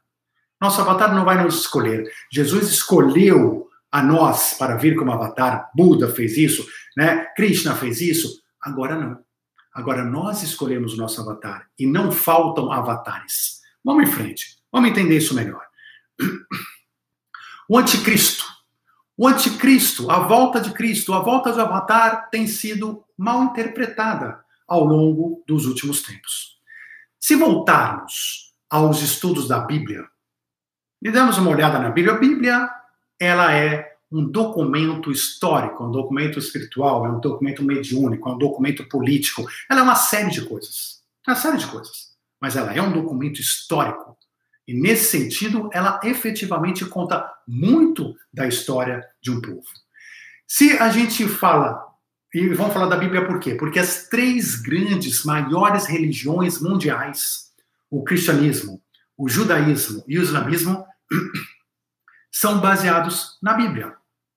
[0.59, 2.11] Nosso avatar não vai nos escolher.
[2.33, 5.71] Jesus escolheu a nós para vir como avatar.
[5.75, 7.27] Buda fez isso, né?
[7.37, 8.43] Krishna fez isso.
[8.61, 9.23] Agora não.
[9.75, 13.61] Agora nós escolhemos o nosso avatar e não faltam avatares.
[13.85, 14.59] Vamos em frente.
[14.73, 15.63] Vamos entender isso melhor.
[17.69, 18.45] O anticristo.
[19.17, 24.85] O anticristo, a volta de Cristo, a volta do avatar tem sido mal interpretada ao
[24.85, 26.59] longo dos últimos tempos.
[27.21, 30.07] Se voltarmos aos estudos da Bíblia,
[31.01, 32.71] e damos uma olhada na Bíblia, a Bíblia
[33.25, 38.87] ela é um documento histórico, um documento espiritual, é um documento mediúnico, é um documento
[38.89, 42.93] político, ela é uma série de coisas, uma série de coisas, mas ela é um
[42.93, 44.13] documento histórico
[44.67, 49.67] e nesse sentido, ela efetivamente conta muito da história de um povo.
[50.47, 51.85] Se a gente fala,
[52.33, 53.55] e vamos falar da Bíblia por quê?
[53.55, 57.51] Porque as três grandes, maiores religiões mundiais,
[57.91, 58.81] o cristianismo,
[59.17, 60.85] o judaísmo e o islamismo,
[62.33, 63.95] são baseados na Bíblia.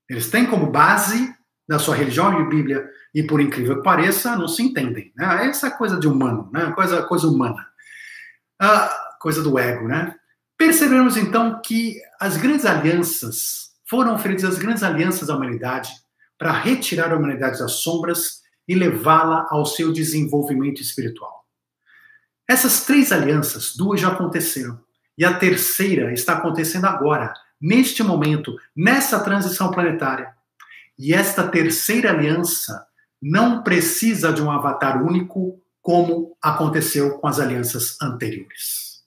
[0.10, 1.34] Eles têm como base
[1.68, 5.12] da sua religião e Bíblia, e por incrível que pareça, não se entendem.
[5.16, 5.48] Né?
[5.48, 6.72] Essa é coisa de humano, né?
[6.74, 7.66] coisa, coisa humana.
[8.62, 10.16] Uh, coisa do ego, né?
[10.58, 15.90] Percebemos então que as grandes alianças foram oferecidas as grandes alianças à humanidade
[16.38, 21.46] para retirar a humanidade das sombras e levá-la ao seu desenvolvimento espiritual.
[22.48, 24.80] Essas três alianças, duas já aconteceram,
[25.18, 27.34] e a terceira está acontecendo agora,
[27.66, 30.32] neste momento, nessa transição planetária.
[31.00, 32.86] E esta terceira aliança
[33.20, 39.04] não precisa de um avatar único, como aconteceu com as alianças anteriores.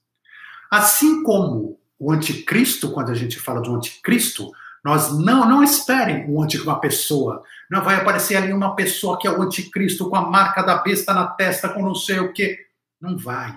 [0.69, 4.51] Assim como o anticristo, quando a gente fala do anticristo,
[4.85, 7.45] nós não, não esperem um anticristo, uma pessoa.
[7.71, 11.15] Não vai aparecer ali uma pessoa que é o anticristo com a marca da besta
[11.15, 12.67] na testa, com não sei o quê.
[13.01, 13.57] Não vai.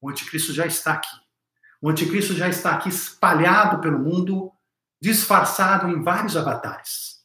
[0.00, 1.21] O anticristo já está aqui.
[1.82, 4.52] O anticristo já está aqui espalhado pelo mundo,
[5.02, 7.20] disfarçado em vários avatares.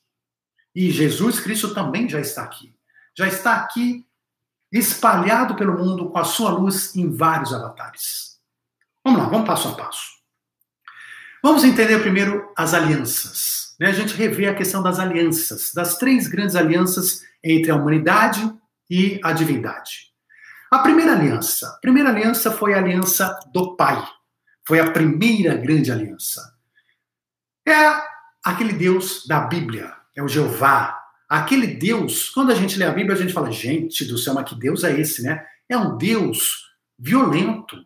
[0.76, 2.76] E Jesus Cristo também já está aqui.
[3.16, 4.04] Já está aqui
[4.72, 8.40] espalhado pelo mundo com a sua luz em vários avatares.
[9.06, 10.18] Vamos lá, vamos passo a passo.
[11.44, 13.76] Vamos entender primeiro as alianças.
[13.80, 13.88] Né?
[13.88, 18.52] A gente revê a questão das alianças, das três grandes alianças entre a humanidade
[18.90, 20.08] e a divindade.
[20.72, 24.04] A primeira aliança, a primeira aliança foi a aliança do Pai.
[24.68, 26.54] Foi a primeira grande aliança.
[27.66, 28.02] É
[28.44, 31.02] aquele Deus da Bíblia, é o Jeová.
[31.30, 34.44] Aquele Deus, quando a gente lê a Bíblia, a gente fala, gente do céu, mas
[34.44, 35.46] que Deus é esse, né?
[35.70, 36.68] É um Deus
[37.00, 37.78] violento,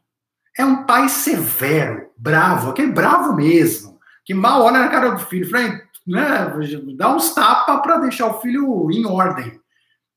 [0.58, 5.48] é um pai severo, bravo, aquele bravo mesmo, que mal olha na cara do filho,
[6.08, 6.52] né,
[6.98, 9.60] dá uns tapas para deixar o filho em ordem.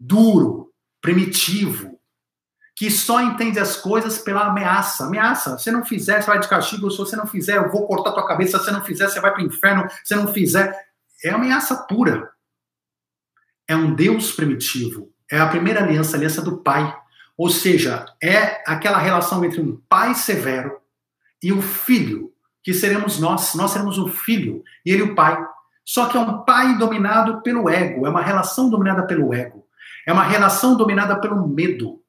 [0.00, 0.72] Duro,
[1.02, 1.93] primitivo,
[2.76, 5.04] que só entende as coisas pela ameaça.
[5.04, 8.12] Ameaça, se não fizer, você vai de castigo, se você não fizer, eu vou cortar
[8.12, 10.76] tua cabeça, se não fizer, você vai para o inferno, se não fizer.
[11.22, 12.30] É ameaça pura.
[13.68, 15.10] É um Deus primitivo.
[15.30, 16.94] É a primeira aliança, a aliança do Pai.
[17.36, 20.78] Ou seja, é aquela relação entre um pai severo
[21.42, 22.32] e o filho,
[22.62, 23.54] que seremos nós.
[23.54, 25.36] Nós seremos o filho e ele o pai.
[25.84, 29.66] Só que é um pai dominado pelo ego, é uma relação dominada pelo ego.
[30.06, 32.00] É uma relação dominada pelo medo.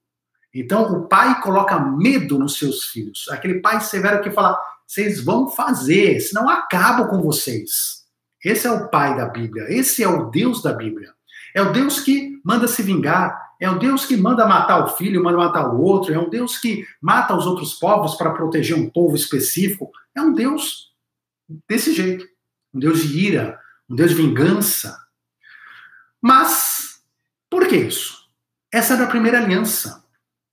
[0.55, 3.27] Então, o pai coloca medo nos seus filhos.
[3.29, 8.05] Aquele pai severo que fala: vocês vão fazer, senão acabo com vocês.
[8.43, 11.13] Esse é o pai da Bíblia, esse é o Deus da Bíblia.
[11.53, 15.23] É o Deus que manda se vingar, é um Deus que manda matar o filho,
[15.23, 16.13] manda matar o outro.
[16.13, 19.91] É um Deus que mata os outros povos para proteger um povo específico.
[20.13, 20.93] É um Deus
[21.67, 22.25] desse jeito.
[22.73, 24.97] Um Deus de ira, um Deus de vingança.
[26.21, 27.01] Mas,
[27.49, 28.29] por que isso?
[28.71, 30.04] Essa era a primeira aliança.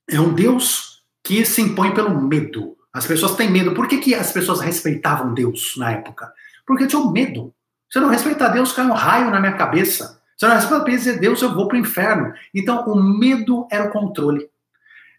[0.08, 2.76] É um Deus que se impõe pelo medo.
[2.92, 3.74] As pessoas têm medo.
[3.74, 6.32] Por que, que as pessoas respeitavam Deus na época?
[6.66, 7.54] Porque tinham medo.
[7.90, 10.20] Se eu não respeitar Deus, cai um raio na minha cabeça.
[10.36, 12.32] Se eu não respeitar Deus, eu vou para o inferno.
[12.54, 14.48] Então, o medo era o controle.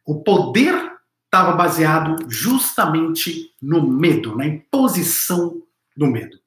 [0.06, 0.93] O poder
[1.26, 5.63] estava baseado justamente no medo, na imposição
[5.96, 6.38] do medo.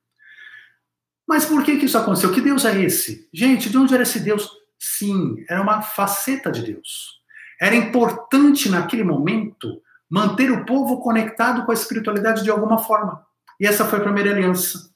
[1.26, 2.32] Mas por que, que isso aconteceu?
[2.32, 3.28] Que Deus é esse?
[3.32, 4.48] Gente, de onde era esse Deus?
[4.78, 7.15] Sim, era uma faceta de Deus.
[7.60, 13.24] Era importante naquele momento manter o povo conectado com a espiritualidade de alguma forma.
[13.58, 14.90] E essa foi a primeira aliança.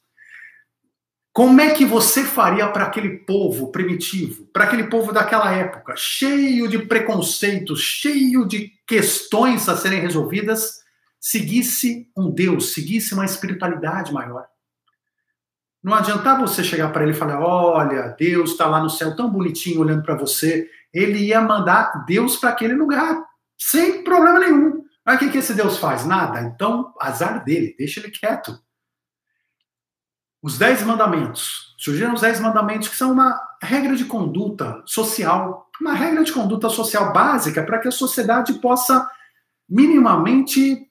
[1.33, 6.69] Como é que você faria para aquele povo primitivo, para aquele povo daquela época, cheio
[6.69, 10.81] de preconceitos, cheio de questões a serem resolvidas,
[11.21, 14.47] seguisse um Deus, seguisse uma espiritualidade maior?
[15.83, 19.31] Não adiantava você chegar para ele e falar: olha, Deus está lá no céu tão
[19.31, 20.69] bonitinho olhando para você.
[20.93, 23.25] Ele ia mandar Deus para aquele lugar,
[23.57, 24.85] sem problema nenhum.
[25.05, 26.05] Mas o que, que esse Deus faz?
[26.05, 26.41] Nada.
[26.41, 28.59] Então, azar dele, deixa ele quieto.
[30.43, 31.75] Os Dez Mandamentos.
[31.79, 36.69] Surgiram os Dez Mandamentos, que são uma regra de conduta social, uma regra de conduta
[36.69, 39.11] social básica para que a sociedade possa
[39.69, 40.89] minimamente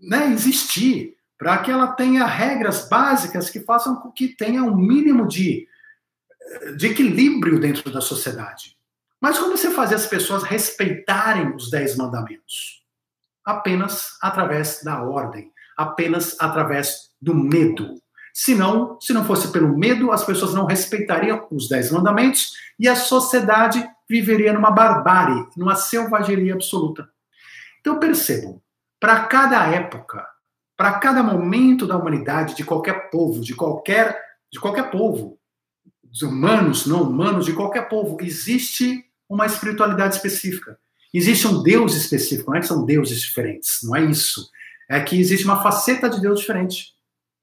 [0.00, 5.26] né, existir para que ela tenha regras básicas que façam com que tenha um mínimo
[5.26, 5.66] de,
[6.76, 8.78] de equilíbrio dentro da sociedade.
[9.22, 12.82] Mas como você fazer as pessoas respeitarem os dez mandamentos?
[13.44, 17.94] Apenas através da ordem, apenas através do medo.
[18.34, 22.96] Senão, se não fosse pelo medo, as pessoas não respeitariam os dez mandamentos e a
[22.96, 27.08] sociedade viveria numa barbárie, numa selvageria absoluta.
[27.78, 28.60] Então percebam,
[28.98, 30.26] para cada época,
[30.76, 34.20] para cada momento da humanidade, de qualquer povo, de qualquer,
[34.52, 35.38] de qualquer povo,
[36.02, 40.78] dos humanos, não humanos, de qualquer povo, existe uma espiritualidade específica.
[41.12, 44.50] Existe um Deus específico, não é que são deuses diferentes, não é isso.
[44.88, 46.92] É que existe uma faceta de Deus diferente.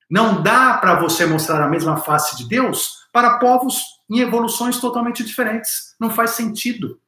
[0.09, 5.23] Não dá para você mostrar a mesma face de Deus para povos em evoluções totalmente
[5.23, 5.95] diferentes.
[5.99, 6.99] Não faz sentido.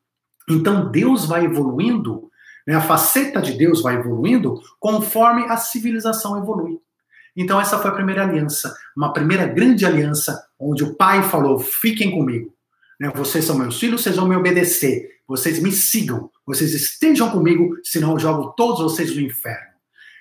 [0.50, 2.32] Então Deus vai evoluindo
[2.66, 2.76] né?
[2.76, 6.80] A faceta de Deus vai evoluindo conforme a civilização evolui.
[7.36, 12.12] Então, essa foi a primeira aliança, uma primeira grande aliança, onde o pai falou: fiquem
[12.12, 12.54] comigo.
[13.02, 13.12] Né?
[13.16, 15.10] Vocês são meus filhos, vocês vão me obedecer.
[15.28, 16.30] Vocês me sigam.
[16.46, 19.72] Vocês estejam comigo, senão eu jogo todos vocês no inferno.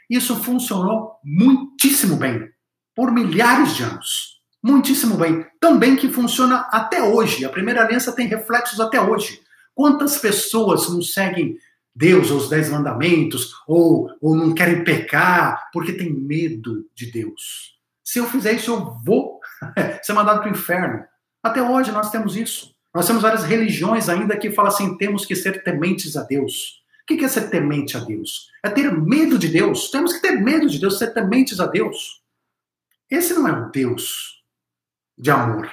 [0.08, 2.48] Isso funcionou muitíssimo bem,
[2.96, 4.40] por milhares de anos.
[4.62, 5.44] Muitíssimo bem.
[5.60, 7.44] Tão bem que funciona até hoje.
[7.44, 9.42] A primeira aliança tem reflexos até hoje.
[9.74, 11.58] Quantas pessoas não seguem
[11.94, 17.78] Deus, ou os dez mandamentos, ou, ou não querem pecar, porque tem medo de Deus.
[18.02, 19.38] Se eu fizer isso, eu vou
[20.02, 21.04] ser mandado para o inferno.
[21.42, 22.74] Até hoje nós temos isso.
[22.94, 26.80] Nós temos várias religiões ainda que falam assim: temos que ser tementes a Deus.
[27.02, 28.50] O que é ser temente a Deus?
[28.64, 29.90] É ter medo de Deus.
[29.90, 32.22] Temos que ter medo de Deus, ser tementes a Deus.
[33.10, 34.44] Esse não é um Deus
[35.18, 35.70] de amor.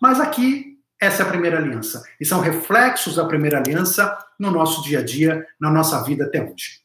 [0.00, 2.04] Mas aqui essa é a primeira aliança.
[2.20, 6.40] E são reflexos da primeira aliança no nosso dia a dia, na nossa vida até
[6.42, 6.80] hoje.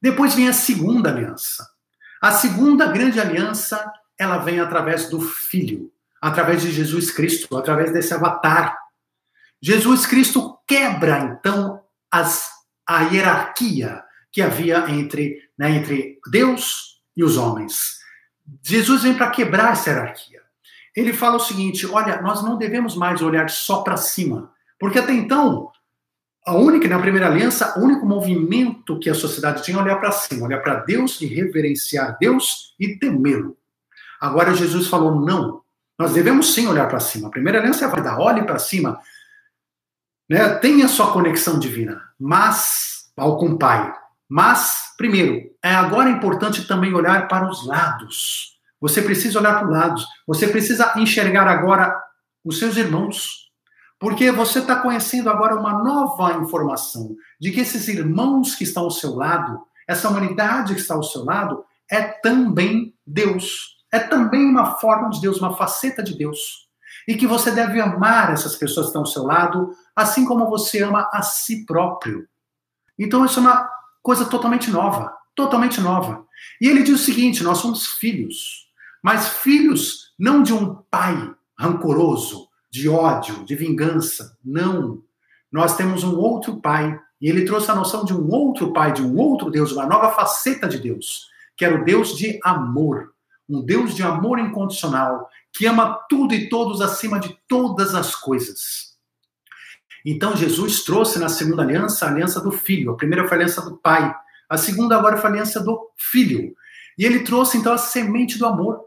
[0.00, 1.68] Depois vem a segunda aliança.
[2.20, 5.92] A segunda grande aliança, ela vem através do Filho,
[6.26, 8.76] através de Jesus Cristo, através desse avatar.
[9.60, 12.48] Jesus Cristo quebra, então, as,
[12.86, 17.98] a hierarquia que havia entre, né, entre Deus e os homens.
[18.62, 20.44] Jesus vem para quebrar essa hierarquia
[20.94, 25.12] ele fala o seguinte: olha, nós não devemos mais olhar só para cima, porque até
[25.12, 25.70] então,
[26.46, 30.12] a única, na primeira aliança, o único movimento que a sociedade tinha é olhar para
[30.12, 33.56] cima, olhar para Deus e reverenciar Deus e temê-lo.
[34.20, 35.63] Agora Jesus falou: não,
[35.98, 37.28] nós devemos sim olhar para cima.
[37.28, 39.00] A primeira aliança vai dar, olhe para cima,
[40.28, 40.48] né?
[40.56, 43.94] tenha sua conexão divina, mas, ao com o Pai.
[44.28, 48.58] Mas, primeiro, é agora importante também olhar para os lados.
[48.80, 50.02] Você precisa olhar para o lado.
[50.26, 51.94] Você precisa enxergar agora
[52.44, 53.44] os seus irmãos.
[53.98, 58.90] Porque você está conhecendo agora uma nova informação de que esses irmãos que estão ao
[58.90, 63.73] seu lado, essa humanidade que está ao seu lado, é também Deus.
[63.94, 66.68] É também uma forma de Deus, uma faceta de Deus.
[67.06, 70.82] E que você deve amar essas pessoas que estão ao seu lado, assim como você
[70.82, 72.26] ama a si próprio.
[72.98, 73.70] Então, isso é uma
[74.02, 75.12] coisa totalmente nova.
[75.34, 76.24] Totalmente nova.
[76.60, 78.64] E ele diz o seguinte: nós somos filhos
[79.04, 84.38] mas filhos não de um pai rancoroso, de ódio, de vingança.
[84.42, 85.02] Não.
[85.52, 86.98] Nós temos um outro pai.
[87.20, 90.10] E ele trouxe a noção de um outro pai, de um outro Deus, uma nova
[90.12, 93.13] faceta de Deus, que era o Deus de amor.
[93.48, 98.94] Um Deus de amor incondicional, que ama tudo e todos acima de todas as coisas.
[100.04, 102.92] Então Jesus trouxe na segunda aliança a aliança do filho.
[102.92, 104.14] A primeira foi a aliança do pai.
[104.48, 106.54] A segunda agora foi a aliança do filho.
[106.98, 108.84] E ele trouxe então a semente do amor.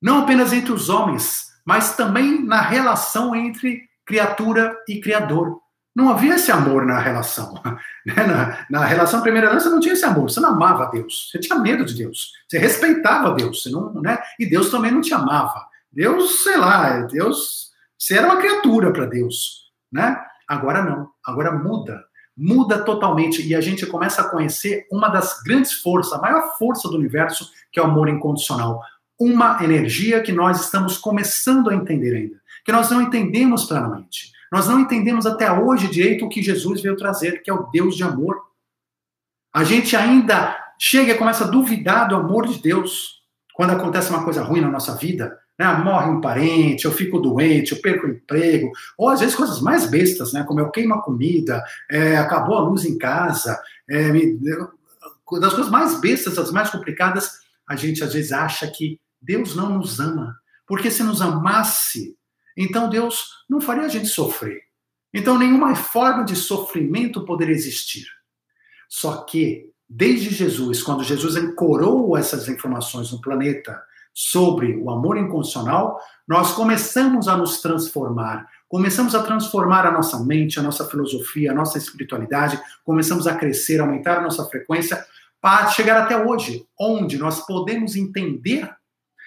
[0.00, 5.60] Não apenas entre os homens, mas também na relação entre criatura e criador.
[5.94, 7.54] Não havia esse amor na relação.
[8.04, 8.26] Né?
[8.26, 10.28] Na, na relação primeira aliança não tinha esse amor.
[10.28, 11.30] Você não amava Deus.
[11.30, 12.32] Você tinha medo de Deus.
[12.48, 13.62] Você respeitava Deus.
[13.62, 14.18] Você não, né?
[14.40, 15.64] E Deus também não te amava.
[15.92, 17.70] Deus, sei lá, Deus.
[17.96, 19.70] Você era uma criatura para Deus.
[19.92, 20.20] Né?
[20.48, 21.10] Agora não.
[21.24, 22.02] Agora muda.
[22.36, 23.46] Muda totalmente.
[23.46, 27.48] E a gente começa a conhecer uma das grandes forças, a maior força do universo,
[27.70, 28.80] que é o amor incondicional.
[29.16, 32.36] Uma energia que nós estamos começando a entender ainda.
[32.64, 36.94] Que nós não entendemos claramente nós não entendemos até hoje direito o que Jesus veio
[36.94, 38.38] trazer, que é o Deus de amor.
[39.50, 43.22] A gente ainda chega e começa a duvidar do amor de Deus
[43.54, 45.38] quando acontece uma coisa ruim na nossa vida.
[45.58, 45.66] Né?
[45.76, 49.88] Morre um parente, eu fico doente, eu perco o emprego, ou às vezes coisas mais
[49.88, 50.44] bestas, né?
[50.44, 54.38] como eu queimo a comida, é, acabou a luz em casa, é, me,
[55.40, 59.78] das coisas mais bestas, das mais complicadas, a gente às vezes acha que Deus não
[59.78, 60.36] nos ama.
[60.66, 62.14] Porque se nos amasse,
[62.56, 64.62] então Deus não faria a gente sofrer.
[65.12, 68.06] Então nenhuma forma de sofrimento poderia existir.
[68.88, 73.82] Só que, desde Jesus, quando Jesus ancorou essas informações no planeta
[74.12, 75.98] sobre o amor incondicional,
[76.28, 78.46] nós começamos a nos transformar.
[78.68, 83.80] Começamos a transformar a nossa mente, a nossa filosofia, a nossa espiritualidade, começamos a crescer,
[83.80, 85.04] aumentar a nossa frequência,
[85.40, 88.70] para chegar até hoje, onde nós podemos entender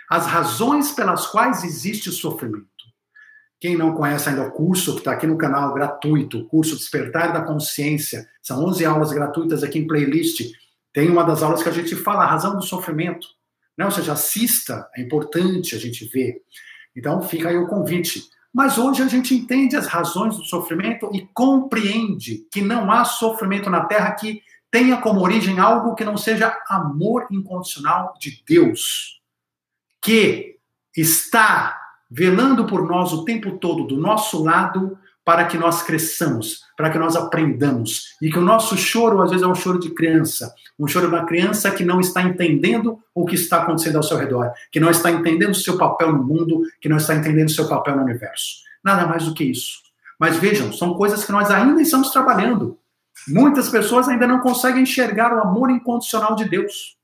[0.09, 2.74] as razões pelas quais existe o sofrimento.
[3.65, 7.33] Quem não conhece ainda o curso que está aqui no canal gratuito, o curso Despertar
[7.33, 10.51] da Consciência, são 11 aulas gratuitas aqui em playlist.
[10.93, 13.27] Tem uma das aulas que a gente fala a razão do sofrimento.
[13.75, 13.83] Né?
[13.83, 16.43] Ou seja, assista, é importante a gente ver.
[16.95, 18.25] Então fica aí o convite.
[18.53, 23.67] Mas hoje a gente entende as razões do sofrimento e compreende que não há sofrimento
[23.67, 29.19] na Terra que tenha como origem algo que não seja amor incondicional de Deus,
[30.03, 30.59] que
[30.95, 36.91] está velando por nós o tempo todo do nosso lado para que nós cresçamos, para
[36.91, 38.15] que nós aprendamos.
[38.21, 40.53] E que o nosso choro, às vezes, é um choro de criança.
[40.77, 44.17] Um choro de uma criança que não está entendendo o que está acontecendo ao seu
[44.17, 47.51] redor, que não está entendendo o seu papel no mundo, que não está entendendo o
[47.51, 48.57] seu papel no universo.
[48.83, 49.79] Nada mais do que isso.
[50.19, 52.77] Mas vejam, são coisas que nós ainda estamos trabalhando.
[53.27, 56.95] Muitas pessoas ainda não conseguem enxergar o amor incondicional de Deus.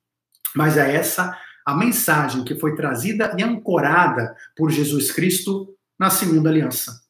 [0.56, 1.36] Mas é essa
[1.66, 7.02] a mensagem que foi trazida e ancorada por Jesus Cristo na segunda aliança.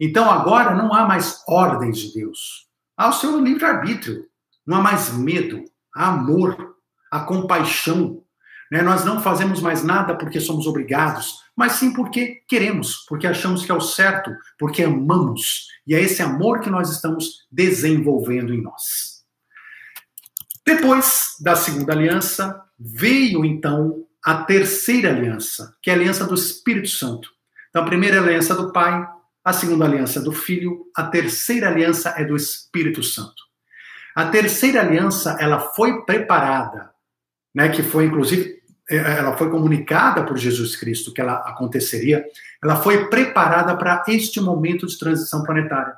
[0.00, 2.68] Então agora não há mais ordens de Deus.
[2.96, 4.26] Há o seu livre-arbítrio.
[4.66, 6.76] Não há mais medo, há amor,
[7.10, 8.22] há compaixão.
[8.70, 8.82] Né?
[8.82, 13.72] Nós não fazemos mais nada porque somos obrigados, mas sim porque queremos, porque achamos que
[13.72, 15.68] é o certo, porque amamos.
[15.86, 19.24] E é esse amor que nós estamos desenvolvendo em nós.
[20.66, 26.88] Depois da segunda aliança, veio então a terceira aliança, que é a aliança do Espírito
[26.88, 27.30] Santo.
[27.70, 29.06] Então, a primeira aliança é do Pai,
[29.44, 33.42] a segunda aliança é do Filho, a terceira aliança é do Espírito Santo.
[34.14, 36.90] A terceira aliança, ela foi preparada,
[37.54, 38.58] né, que foi inclusive
[38.90, 42.24] é, ela foi comunicada por Jesus Cristo que ela aconteceria,
[42.62, 45.94] ela foi preparada para este momento de transição planetária.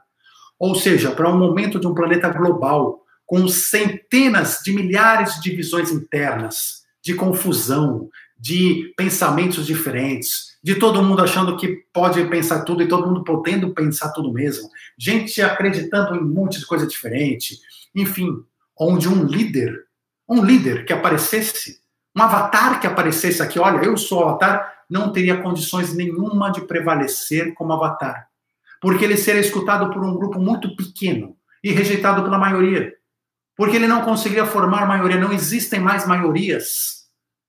[0.59, 5.93] Ou seja, para um momento de um planeta global, com centenas de milhares de divisões
[5.93, 12.89] internas, de confusão, de pensamentos diferentes, de todo mundo achando que pode pensar tudo e
[12.89, 14.68] todo mundo podendo pensar tudo mesmo,
[14.99, 17.61] gente acreditando em um monte de coisa diferente,
[17.95, 18.28] enfim,
[18.76, 19.78] onde um líder,
[20.28, 21.78] um líder que aparecesse,
[22.16, 26.62] um avatar que aparecesse aqui, olha, eu sou o avatar, não teria condições nenhuma de
[26.62, 28.26] prevalecer como avatar,
[28.81, 32.99] porque ele seria escutado por um grupo muito pequeno e rejeitado pela maioria
[33.61, 35.20] porque ele não conseguiria formar maioria.
[35.20, 37.04] Não existem mais maiorias.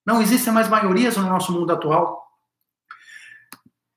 [0.05, 2.22] Não existem mais maiorias no nosso mundo atual.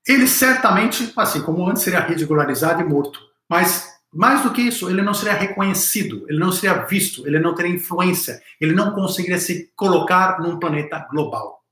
[0.07, 3.19] Ele certamente, assim como antes, seria ridicularizado e morto.
[3.49, 7.53] Mas, mais do que isso, ele não seria reconhecido, ele não seria visto, ele não
[7.53, 11.65] teria influência, ele não conseguiria se colocar num planeta global.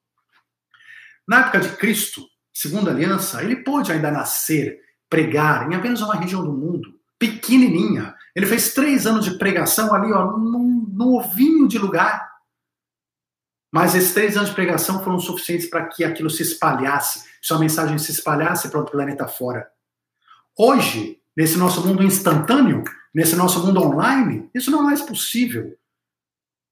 [1.26, 2.22] Na época de Cristo,
[2.52, 8.14] segundo a aliança, ele pôde ainda nascer, pregar em apenas uma região do mundo, pequenininha,
[8.36, 12.32] ele fez três anos de pregação ali, ó, num, num ovinho de lugar.
[13.72, 17.98] Mas esses três anos de pregação foram suficientes para que aquilo se espalhasse, sua mensagem
[17.98, 19.68] se espalhasse para o planeta fora.
[20.58, 25.76] Hoje, nesse nosso mundo instantâneo, nesse nosso mundo online, isso não é mais possível.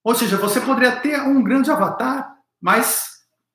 [0.03, 3.10] Ou seja, você poderia ter um grande avatar, mas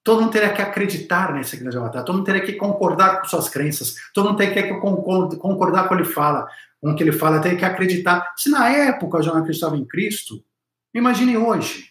[0.06, 3.48] Todo mundo teria que acreditar nesse grande avatar, todo mundo teria que concordar com suas
[3.48, 6.46] crenças, todo mundo teria que concordar com o que ele fala,
[6.80, 8.32] com o que ele fala, teria que acreditar.
[8.36, 10.40] Se na época já não acreditava em Cristo,
[10.94, 11.86] imagine hoje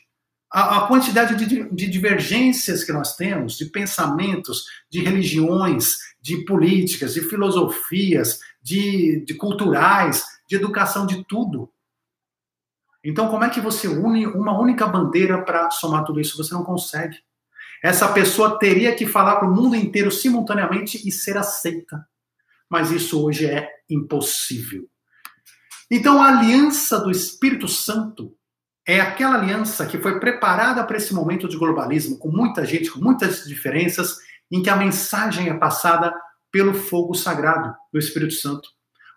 [0.49, 7.15] a, a quantidade de, de divergências que nós temos, de pensamentos, de religiões, de políticas,
[7.15, 11.69] de filosofias, de, de culturais, de educação, de tudo.
[13.03, 16.37] Então, como é que você une uma única bandeira para somar tudo isso?
[16.37, 17.17] Você não consegue.
[17.85, 22.03] Essa pessoa teria que falar para o mundo inteiro simultaneamente e ser aceita.
[22.67, 24.89] Mas isso hoje é impossível.
[25.91, 28.35] Então, a aliança do Espírito Santo
[28.87, 32.99] é aquela aliança que foi preparada para esse momento de globalismo, com muita gente, com
[32.99, 34.17] muitas diferenças,
[34.51, 36.11] em que a mensagem é passada
[36.51, 38.67] pelo fogo sagrado do Espírito Santo.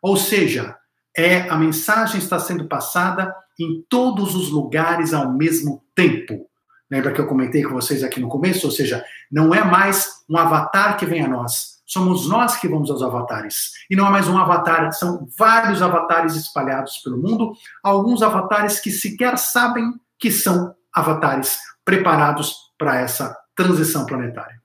[0.03, 0.77] Ou seja,
[1.17, 6.47] é a mensagem está sendo passada em todos os lugares ao mesmo tempo.
[6.91, 8.67] Lembra que eu comentei com vocês aqui no começo?
[8.67, 11.79] Ou seja, não é mais um avatar que vem a nós.
[11.87, 13.73] Somos nós que vamos aos avatares.
[13.91, 18.91] E não é mais um avatar, são vários avatares espalhados pelo mundo, alguns avatares que
[18.91, 24.61] sequer sabem que são avatares preparados para essa transição planetária.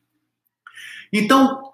[1.11, 1.73] Então,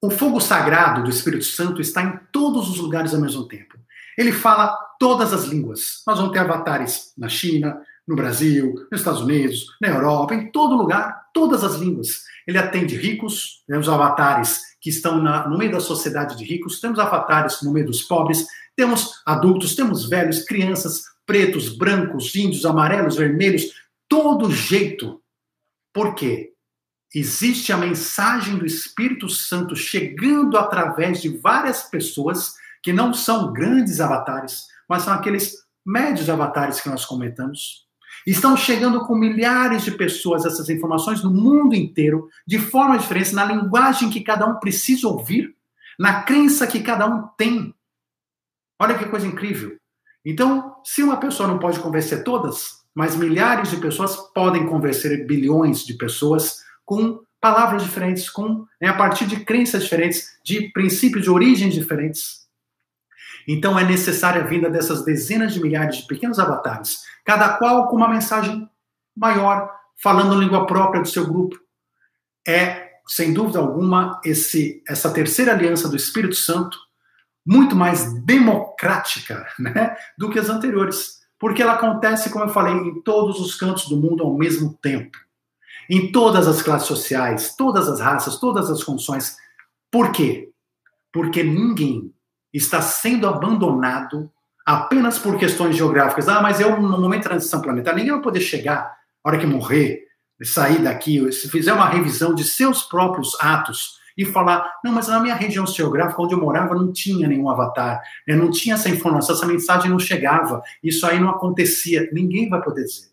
[0.00, 3.78] o fogo sagrado do Espírito Santo está em todos os lugares ao mesmo tempo.
[4.16, 6.02] Ele fala todas as línguas.
[6.06, 10.74] Nós vamos ter avatares na China, no Brasil, nos Estados Unidos, na Europa, em todo
[10.74, 12.24] lugar, todas as línguas.
[12.46, 16.98] Ele atende ricos, temos avatares que estão na, no meio da sociedade de ricos, temos
[16.98, 23.72] avatares no meio dos pobres, temos adultos, temos velhos, crianças, pretos, brancos, índios, amarelos, vermelhos,
[24.08, 25.20] todo jeito.
[25.92, 26.54] Por quê?
[27.14, 34.00] Existe a mensagem do Espírito Santo chegando através de várias pessoas que não são grandes
[34.00, 37.87] avatares, mas são aqueles médios avatares que nós comentamos.
[38.26, 43.44] Estão chegando com milhares de pessoas essas informações no mundo inteiro, de forma diferente, na
[43.44, 45.54] linguagem que cada um precisa ouvir,
[45.98, 47.74] na crença que cada um tem.
[48.78, 49.76] Olha que coisa incrível.
[50.24, 55.84] Então, se uma pessoa não pode convencer todas, mas milhares de pessoas podem convencer bilhões
[55.84, 61.30] de pessoas com palavras diferentes, com né, a partir de crenças diferentes, de princípios de
[61.30, 62.47] origens diferentes.
[63.48, 67.96] Então é necessária a vinda dessas dezenas de milhares de pequenos avatares, cada qual com
[67.96, 68.68] uma mensagem
[69.16, 71.58] maior, falando língua própria do seu grupo.
[72.46, 76.78] É, sem dúvida alguma, esse, essa terceira aliança do Espírito Santo
[77.44, 81.18] muito mais democrática né, do que as anteriores.
[81.38, 85.16] Porque ela acontece, como eu falei, em todos os cantos do mundo ao mesmo tempo.
[85.88, 89.38] Em todas as classes sociais, todas as raças, todas as condições.
[89.90, 90.50] Por quê?
[91.10, 92.12] Porque ninguém
[92.52, 94.30] está sendo abandonado
[94.64, 96.28] apenas por questões geográficas.
[96.28, 99.46] Ah, mas eu, no momento de transição planetária, ninguém vai poder chegar, na hora que
[99.46, 100.02] morrer,
[100.44, 105.20] sair daqui, se fizer uma revisão de seus próprios atos e falar, não, mas na
[105.20, 108.34] minha região geográfica, onde eu morava, não tinha nenhum avatar, né?
[108.34, 112.08] não tinha essa informação, essa mensagem não chegava, isso aí não acontecia.
[112.12, 113.08] Ninguém vai poder dizer.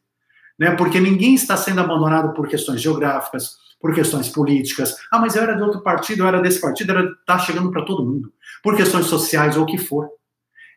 [0.58, 0.72] Né?
[0.72, 4.98] Porque ninguém está sendo abandonado por questões geográficas, por questões políticas.
[5.12, 7.86] Ah, mas eu era de outro partido, eu era desse partido, era tá chegando para
[7.86, 8.34] todo mundo.
[8.66, 10.10] Por questões sociais ou o que for.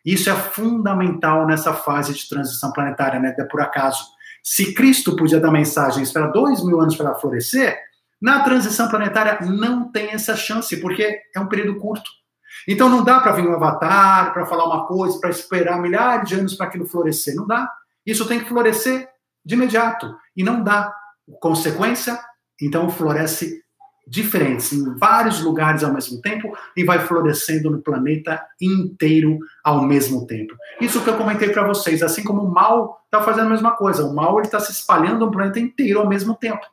[0.05, 3.35] Isso é fundamental nessa fase de transição planetária, né?
[3.35, 4.05] É por acaso.
[4.43, 7.75] Se Cristo podia dar mensagens para dois mil anos para florescer,
[8.21, 12.11] na transição planetária não tem essa chance, porque é um período curto.
[12.67, 16.35] Então não dá para vir um avatar, para falar uma coisa, para esperar milhares de
[16.35, 17.33] anos para aquilo florescer.
[17.33, 17.67] Não dá.
[18.05, 19.09] Isso tem que florescer
[19.43, 20.15] de imediato.
[20.37, 20.93] E não dá.
[21.41, 22.19] Consequência,
[22.61, 23.63] então floresce
[24.09, 30.25] diferentes em vários lugares ao mesmo tempo e vai florescendo no planeta inteiro ao mesmo
[30.25, 30.55] tempo.
[30.81, 34.03] Isso que eu comentei para vocês, assim como o mal está fazendo a mesma coisa,
[34.03, 36.65] o mal está se espalhando no planeta inteiro ao mesmo tempo.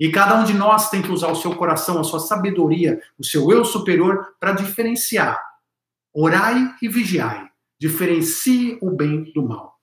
[0.00, 3.24] E cada um de nós tem que usar o seu coração, a sua sabedoria, o
[3.24, 5.38] seu eu superior para diferenciar.
[6.12, 7.48] Orai e vigiai.
[7.78, 9.73] Diferencie o bem do mal.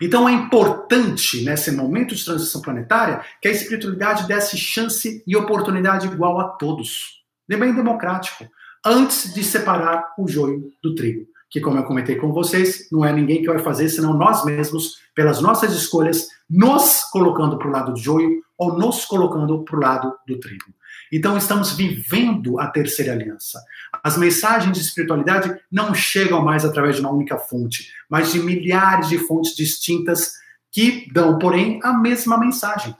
[0.00, 6.06] Então é importante, nesse momento de transição planetária, que a espiritualidade desse chance e oportunidade
[6.06, 7.20] igual a todos.
[7.50, 8.48] É bem democrático.
[8.84, 11.26] Antes de separar o joio do trigo.
[11.50, 15.00] Que, como eu comentei com vocês, não é ninguém que vai fazer, senão nós mesmos,
[15.14, 19.80] pelas nossas escolhas, nos colocando para o lado do joio ou nos colocando para o
[19.80, 20.66] lado do trigo.
[21.12, 23.60] Então, estamos vivendo a terceira aliança.
[24.02, 29.08] As mensagens de espiritualidade não chegam mais através de uma única fonte, mas de milhares
[29.08, 30.34] de fontes distintas
[30.70, 32.96] que dão, porém, a mesma mensagem.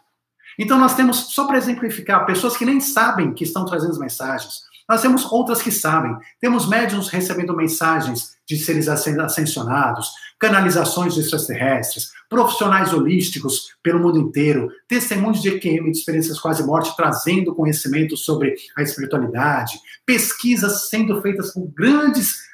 [0.59, 4.69] Então, nós temos, só para exemplificar, pessoas que nem sabem que estão trazendo as mensagens.
[4.89, 6.17] Nós temos outras que sabem.
[6.41, 10.11] Temos médiums recebendo mensagens de seres ascensionados.
[10.41, 17.55] Canalizações extraterrestres, profissionais holísticos pelo mundo inteiro, testemunhos de EQM, de experiências quase morte, trazendo
[17.55, 22.49] conhecimento sobre a espiritualidade, pesquisas sendo feitas por grandes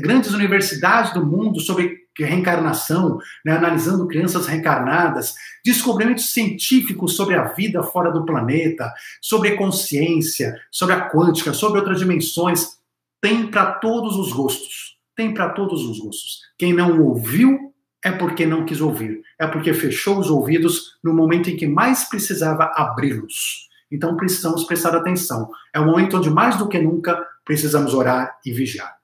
[0.00, 5.34] grandes universidades do mundo sobre reencarnação, né, analisando crianças reencarnadas,
[5.64, 11.78] descobrimentos científicos sobre a vida fora do planeta, sobre a consciência, sobre a quântica, sobre
[11.78, 12.76] outras dimensões,
[13.20, 14.95] tem para todos os gostos.
[15.16, 16.42] Tem para todos os gostos.
[16.58, 21.50] Quem não ouviu é porque não quis ouvir, é porque fechou os ouvidos no momento
[21.50, 23.68] em que mais precisava abri-los.
[23.90, 25.50] Então precisamos prestar atenção.
[25.74, 28.94] É o momento onde mais do que nunca precisamos orar e vigiar.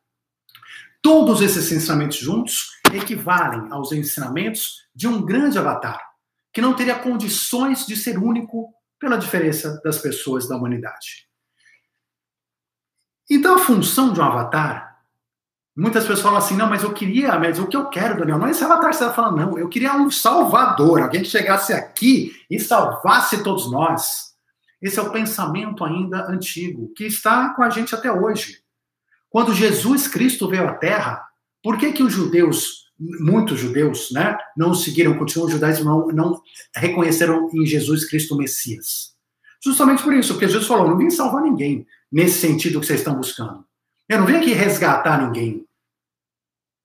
[1.00, 6.00] Todos esses ensinamentos juntos equivalem aos ensinamentos de um grande avatar,
[6.52, 11.26] que não teria condições de ser único pela diferença das pessoas da humanidade.
[13.28, 14.91] Então, a função de um avatar,
[15.76, 18.46] muitas pessoas falam assim: não, mas eu queria, mas o que eu quero, Daniel, não
[18.46, 19.58] é esse avatar que está falando, não.
[19.58, 24.32] Eu queria um salvador, alguém que chegasse aqui e salvasse todos nós.
[24.80, 28.58] Esse é o pensamento ainda antigo, que está com a gente até hoje.
[29.30, 31.24] Quando Jesus Cristo veio à Terra,
[31.62, 36.42] por que, que os judeus, muitos judeus, né, não seguiram, continuam judaicos, não, não
[36.74, 39.12] reconheceram em Jesus Cristo o Messias?
[39.64, 43.14] Justamente por isso, porque Jesus falou: não vim salvar ninguém nesse sentido que vocês estão
[43.14, 43.64] buscando.
[44.12, 45.66] Eu não vim aqui resgatar ninguém.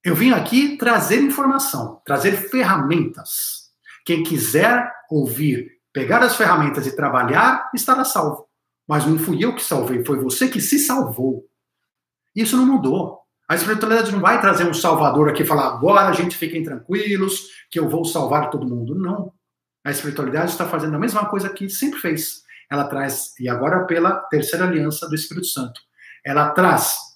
[0.02, 3.68] Eu vim aqui trazer informação, trazer ferramentas.
[4.02, 8.48] Quem quiser ouvir, pegar as ferramentas e trabalhar, estará salvo.
[8.88, 11.44] Mas não fui eu que salvei, foi você que se salvou.
[12.34, 13.18] Isso não mudou.
[13.46, 17.48] A espiritualidade não vai trazer um salvador aqui e falar agora a gente fiquem tranquilos,
[17.70, 18.94] que eu vou salvar todo mundo.
[18.94, 19.34] Não.
[19.84, 22.42] A espiritualidade está fazendo a mesma coisa que sempre fez.
[22.70, 25.78] Ela traz, e agora pela terceira aliança do Espírito Santo,
[26.24, 27.07] ela traz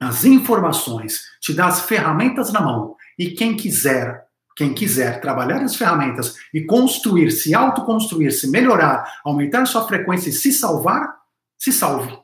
[0.00, 2.96] as informações, te dá as ferramentas na mão.
[3.18, 4.24] E quem quiser,
[4.54, 10.32] quem quiser trabalhar as ferramentas e construir, se autoconstruir, se melhorar, aumentar sua frequência e
[10.32, 11.16] se salvar,
[11.58, 12.16] se salve.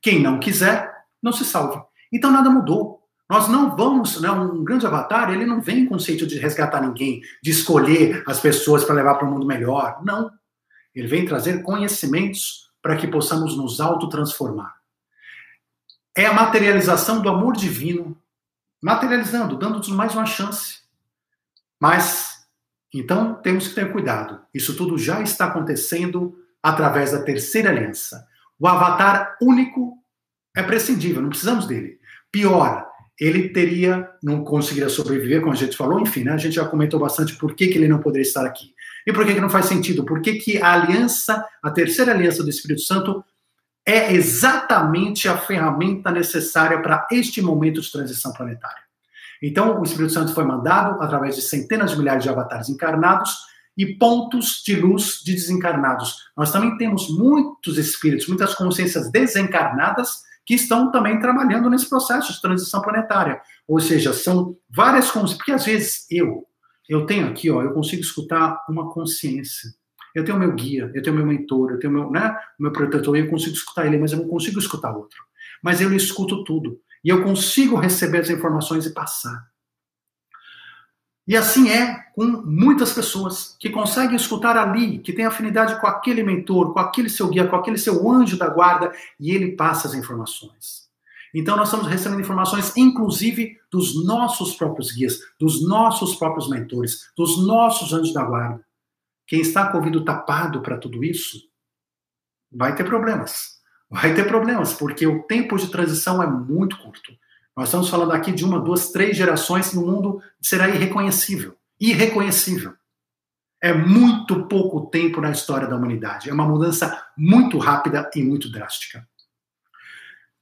[0.00, 0.90] Quem não quiser,
[1.22, 1.80] não se salve.
[2.12, 3.00] Então nada mudou.
[3.30, 6.82] Nós não vamos, né, um grande avatar, ele não vem com o conceito de resgatar
[6.82, 10.02] ninguém, de escolher as pessoas para levar para um mundo melhor.
[10.04, 10.30] Não.
[10.94, 14.81] Ele vem trazer conhecimentos para que possamos nos autotransformar.
[16.16, 18.16] É a materialização do amor divino,
[18.82, 20.80] materializando, dando-nos mais uma chance.
[21.80, 22.46] Mas,
[22.92, 24.40] então, temos que ter cuidado.
[24.52, 28.26] Isso tudo já está acontecendo através da terceira aliança.
[28.58, 29.98] O avatar único
[30.54, 31.98] é prescindível, não precisamos dele.
[32.30, 32.86] Pior,
[33.18, 37.00] ele teria, não conseguiria sobreviver, como a gente falou, enfim, né, a gente já comentou
[37.00, 38.74] bastante por que, que ele não poderia estar aqui.
[39.06, 40.04] E por que, que não faz sentido?
[40.04, 43.24] Por que, que a aliança, a terceira aliança do Espírito Santo,
[43.84, 48.82] é exatamente a ferramenta necessária para este momento de transição planetária.
[49.42, 53.36] Então, o Espírito Santo foi mandado através de centenas de milhares de avatares encarnados
[53.76, 56.16] e pontos de luz de desencarnados.
[56.36, 62.40] Nós também temos muitos espíritos, muitas consciências desencarnadas que estão também trabalhando nesse processo de
[62.40, 63.40] transição planetária.
[63.66, 66.46] Ou seja, são várias consciências, porque às vezes eu,
[66.88, 69.70] eu tenho aqui, ó, eu consigo escutar uma consciência.
[70.14, 73.28] Eu tenho meu guia, eu tenho meu mentor, eu tenho meu, né, meu protetor, eu
[73.28, 75.22] consigo escutar ele, mas eu não consigo escutar outro.
[75.62, 76.80] Mas eu escuto tudo.
[77.04, 79.50] E eu consigo receber as informações e passar.
[81.26, 86.22] E assim é com muitas pessoas que conseguem escutar ali, que tem afinidade com aquele
[86.22, 89.94] mentor, com aquele seu guia, com aquele seu anjo da guarda, e ele passa as
[89.94, 90.90] informações.
[91.34, 97.46] Então nós estamos recebendo informações, inclusive, dos nossos próprios guias, dos nossos próprios mentores, dos
[97.46, 98.62] nossos anjos da guarda.
[99.32, 101.38] Quem está com o ouvido tapado para tudo isso,
[102.52, 103.52] vai ter problemas.
[103.88, 107.10] Vai ter problemas, porque o tempo de transição é muito curto.
[107.56, 111.56] Nós estamos falando aqui de uma, duas, três gerações no mundo será irreconhecível.
[111.80, 112.74] Irreconhecível.
[113.58, 116.28] É muito pouco tempo na história da humanidade.
[116.28, 119.08] É uma mudança muito rápida e muito drástica.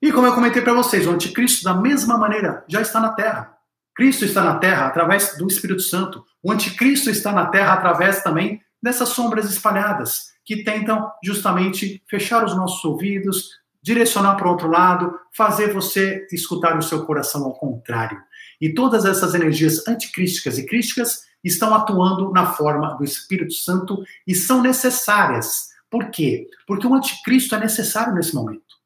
[0.02, 3.56] E como eu comentei para vocês, o anticristo, da mesma maneira, já está na Terra.
[3.94, 6.26] Cristo está na Terra através do Espírito Santo.
[6.42, 12.56] O anticristo está na Terra através também dessas sombras espalhadas que tentam justamente fechar os
[12.56, 18.20] nossos ouvidos, direcionar para o outro lado, fazer você escutar o seu coração ao contrário.
[18.60, 24.34] E todas essas energias anticrísticas e crísticas estão atuando na forma do Espírito Santo e
[24.34, 25.68] são necessárias.
[25.88, 26.46] Por quê?
[26.66, 28.76] Porque o anticristo é necessário nesse momento.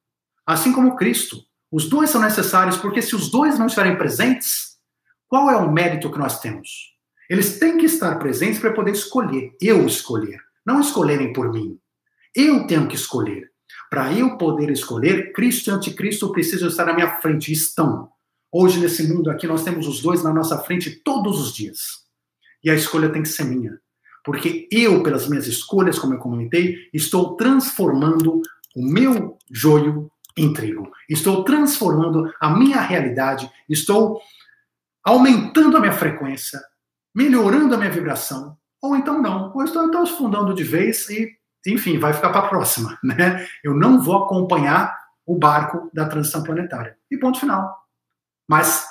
[0.47, 1.39] Assim como Cristo.
[1.73, 4.79] Os dois são necessários, porque se os dois não estiverem presentes,
[5.27, 6.94] qual é o mérito que nós temos?
[7.29, 11.79] Eles têm que estar presentes para poder escolher, eu escolher, não escolherem por mim.
[12.35, 13.51] Eu tenho que escolher.
[13.91, 18.09] Para eu poder escolher, Cristo e anticristo precisam estar na minha frente, estão.
[18.51, 22.05] Hoje, nesse mundo aqui, nós temos os dois na nossa frente todos os dias.
[22.63, 23.79] E a escolha tem que ser minha.
[24.25, 28.41] Porque eu, pelas minhas escolhas, como eu comentei, estou transformando
[28.75, 30.91] o meu joio em trigo.
[31.09, 34.21] Estou transformando a minha realidade, estou
[35.05, 36.61] aumentando a minha frequência,
[37.15, 41.31] melhorando a minha vibração, ou então não, ou estou então afundando de vez e,
[41.67, 43.47] enfim, vai ficar para a próxima, né?
[43.63, 44.95] Eu não vou acompanhar
[45.27, 46.97] o barco da transição planetária.
[47.11, 47.75] E ponto final.
[48.49, 48.85] Mas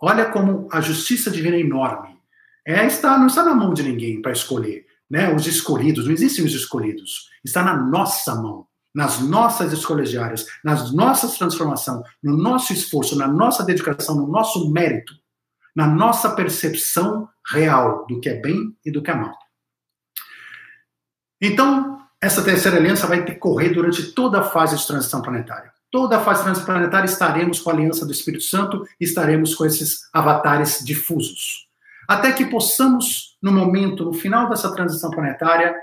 [0.00, 2.18] olha como a justiça divina é enorme.
[2.66, 4.84] É, está, não está na mão de ninguém para escolher.
[5.08, 5.32] Né?
[5.32, 7.30] Os escolhidos, não existem os escolhidos.
[7.44, 13.28] Está na nossa mão, nas nossas escolhas diárias, nas nossas transformações, no nosso esforço, na
[13.28, 15.14] nossa dedicação, no nosso mérito,
[15.74, 19.36] na nossa percepção real do que é bem e do que é mal.
[21.40, 25.72] Então, essa terceira aliança vai decorrer durante toda a fase de transição planetária.
[25.90, 30.84] Toda a fase transplanetária estaremos com a aliança do Espírito Santo, estaremos com esses avatares
[30.84, 31.66] difusos.
[32.06, 35.74] Até que possamos, no momento, no final dessa transição planetária,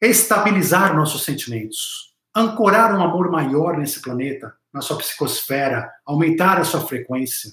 [0.00, 6.80] estabilizar nossos sentimentos, ancorar um amor maior nesse planeta, na sua psicosfera, aumentar a sua
[6.80, 7.50] frequência.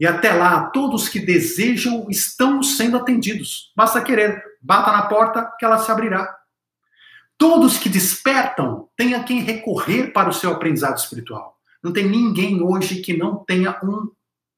[0.00, 3.72] E até lá, todos que desejam estão sendo atendidos.
[3.76, 6.36] Basta querer, bata na porta que ela se abrirá.
[7.36, 11.56] Todos que despertam têm a quem recorrer para o seu aprendizado espiritual.
[11.82, 14.10] Não tem ninguém hoje que não tenha um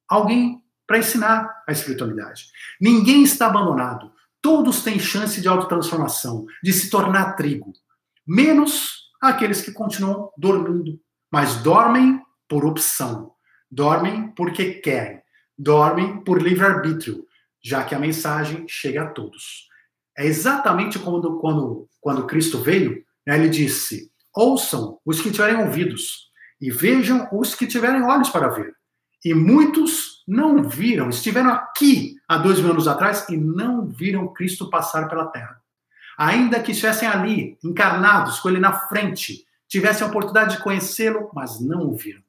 [0.09, 2.47] alguém para ensinar a espiritualidade.
[2.81, 4.13] Ninguém está abandonado.
[4.43, 7.73] Todos têm chance de autotransformação, de se tornar trigo.
[8.27, 10.99] Menos aqueles que continuam dormindo,
[11.31, 13.33] mas dormem por opção.
[13.71, 15.20] Dormem porque querem.
[15.63, 17.27] Dormem por livre-arbítrio,
[17.63, 19.69] já que a mensagem chega a todos.
[20.17, 26.31] É exatamente quando, quando, quando Cristo veio, né, ele disse: ouçam os que tiverem ouvidos
[26.59, 28.75] e vejam os que tiverem olhos para ver.
[29.23, 34.71] E muitos não viram, estiveram aqui há dois mil anos atrás e não viram Cristo
[34.71, 35.61] passar pela terra.
[36.17, 41.61] Ainda que estivessem ali, encarnados, com ele na frente, tivessem a oportunidade de conhecê-lo, mas
[41.61, 42.23] não o viram.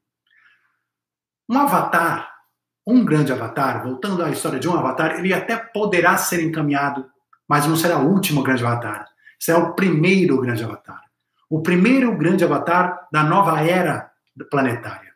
[1.48, 2.41] Um avatar,
[2.86, 7.06] um grande avatar, voltando à história de um avatar, ele até poderá ser encaminhado
[7.52, 9.10] mas não será o último grande avatar.
[9.38, 11.02] Será o primeiro grande avatar.
[11.50, 14.10] O primeiro grande avatar da nova era
[14.50, 15.12] planetária.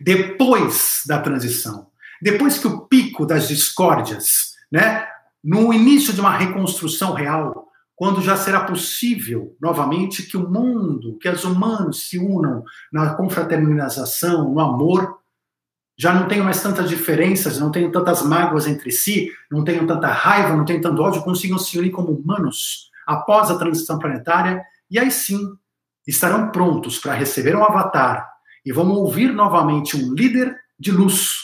[0.00, 1.86] Depois da transição,
[2.20, 5.06] depois que o pico das discórdias, né,
[5.44, 11.28] no início de uma reconstrução real, quando já será possível novamente que o mundo, que
[11.28, 15.20] os humanos se unam na confraternização, no amor,
[15.98, 20.08] já não tenho mais tantas diferenças, não tenho tantas mágoas entre si, não tenho tanta
[20.08, 24.98] raiva, não tenho tanto ódio, consigam se unir como humanos após a transição planetária, e
[24.98, 25.40] aí sim
[26.06, 28.28] estarão prontos para receber um avatar
[28.64, 31.34] e vão ouvir novamente um líder de luz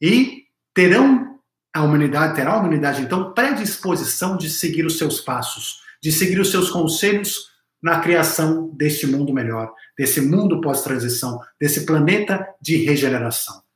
[0.00, 1.38] e terão
[1.72, 6.50] a humanidade, terá a humanidade então predisposição de seguir os seus passos, de seguir os
[6.50, 7.48] seus conselhos
[7.82, 13.67] na criação deste mundo melhor, desse mundo pós-transição, desse planeta de regeneração.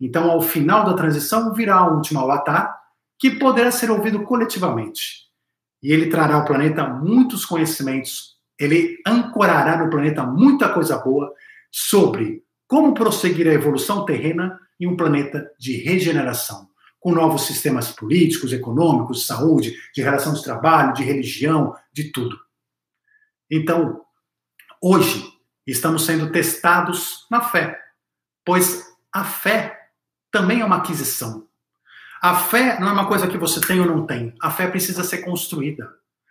[0.00, 2.78] Então, ao final da transição, virá o último avatar,
[3.18, 5.28] que poderá ser ouvido coletivamente.
[5.82, 11.32] E ele trará ao planeta muitos conhecimentos, ele ancorará no planeta muita coisa boa
[11.70, 16.68] sobre como prosseguir a evolução terrena em um planeta de regeneração,
[17.00, 22.38] com novos sistemas políticos, econômicos, de saúde, de relação de trabalho, de religião, de tudo.
[23.50, 24.02] Então,
[24.82, 25.24] hoje,
[25.66, 27.80] estamos sendo testados na fé,
[28.44, 29.77] pois a fé
[30.30, 31.46] também é uma aquisição.
[32.20, 34.34] A fé não é uma coisa que você tem ou não tem.
[34.40, 35.88] A fé precisa ser construída.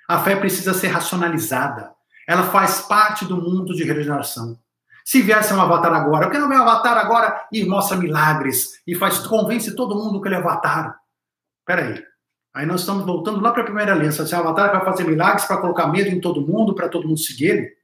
[0.07, 1.91] A fé precisa ser racionalizada.
[2.27, 4.59] Ela faz parte do mundo de regeneração.
[5.05, 8.93] Se viesse um avatar agora, eu quero ver um avatar agora e mostra milagres e
[8.93, 10.99] faz convence todo mundo que ele é avatar.
[11.65, 12.03] Peraí.
[12.53, 14.25] Aí nós estamos voltando lá para a primeira aliança.
[14.25, 17.07] Se é um avatar vai fazer milagres para colocar medo em todo mundo, para todo
[17.07, 17.77] mundo seguir ele.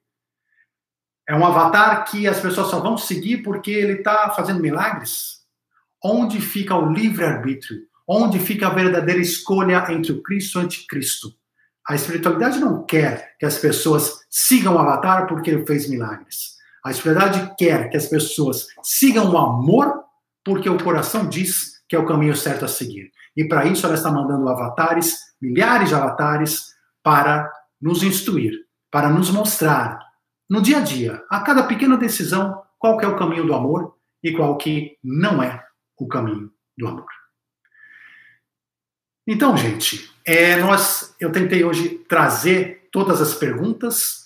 [1.26, 5.33] É um avatar que as pessoas só vão seguir porque ele está fazendo milagres?
[6.04, 7.84] Onde fica o livre-arbítrio?
[8.06, 11.34] Onde fica a verdadeira escolha entre o Cristo e o anticristo?
[11.88, 16.56] A espiritualidade não quer que as pessoas sigam o avatar porque ele fez milagres.
[16.84, 20.04] A espiritualidade quer que as pessoas sigam o amor
[20.44, 23.10] porque o coração diz que é o caminho certo a seguir.
[23.36, 27.50] E para isso ela está mandando avatares, milhares de avatares, para
[27.82, 28.54] nos instruir,
[28.92, 30.00] para nos mostrar
[30.50, 34.34] no dia a dia, a cada pequena decisão, qual é o caminho do amor e
[34.34, 35.64] qual que não é
[36.04, 37.08] o caminho do amor.
[39.26, 44.24] Então, gente, é, nós, eu tentei hoje trazer todas as perguntas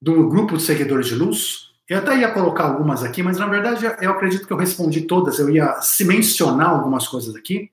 [0.00, 3.84] do grupo de seguidores de luz, Eu até ia colocar algumas aqui, mas na verdade
[4.00, 5.38] eu acredito que eu respondi todas.
[5.38, 7.70] Eu ia se mencionar algumas coisas aqui,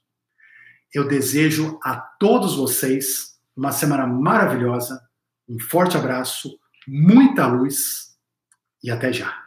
[0.95, 5.03] Eu desejo a todos vocês uma semana maravilhosa,
[5.49, 8.15] um forte abraço, muita luz
[8.87, 9.46] e até já.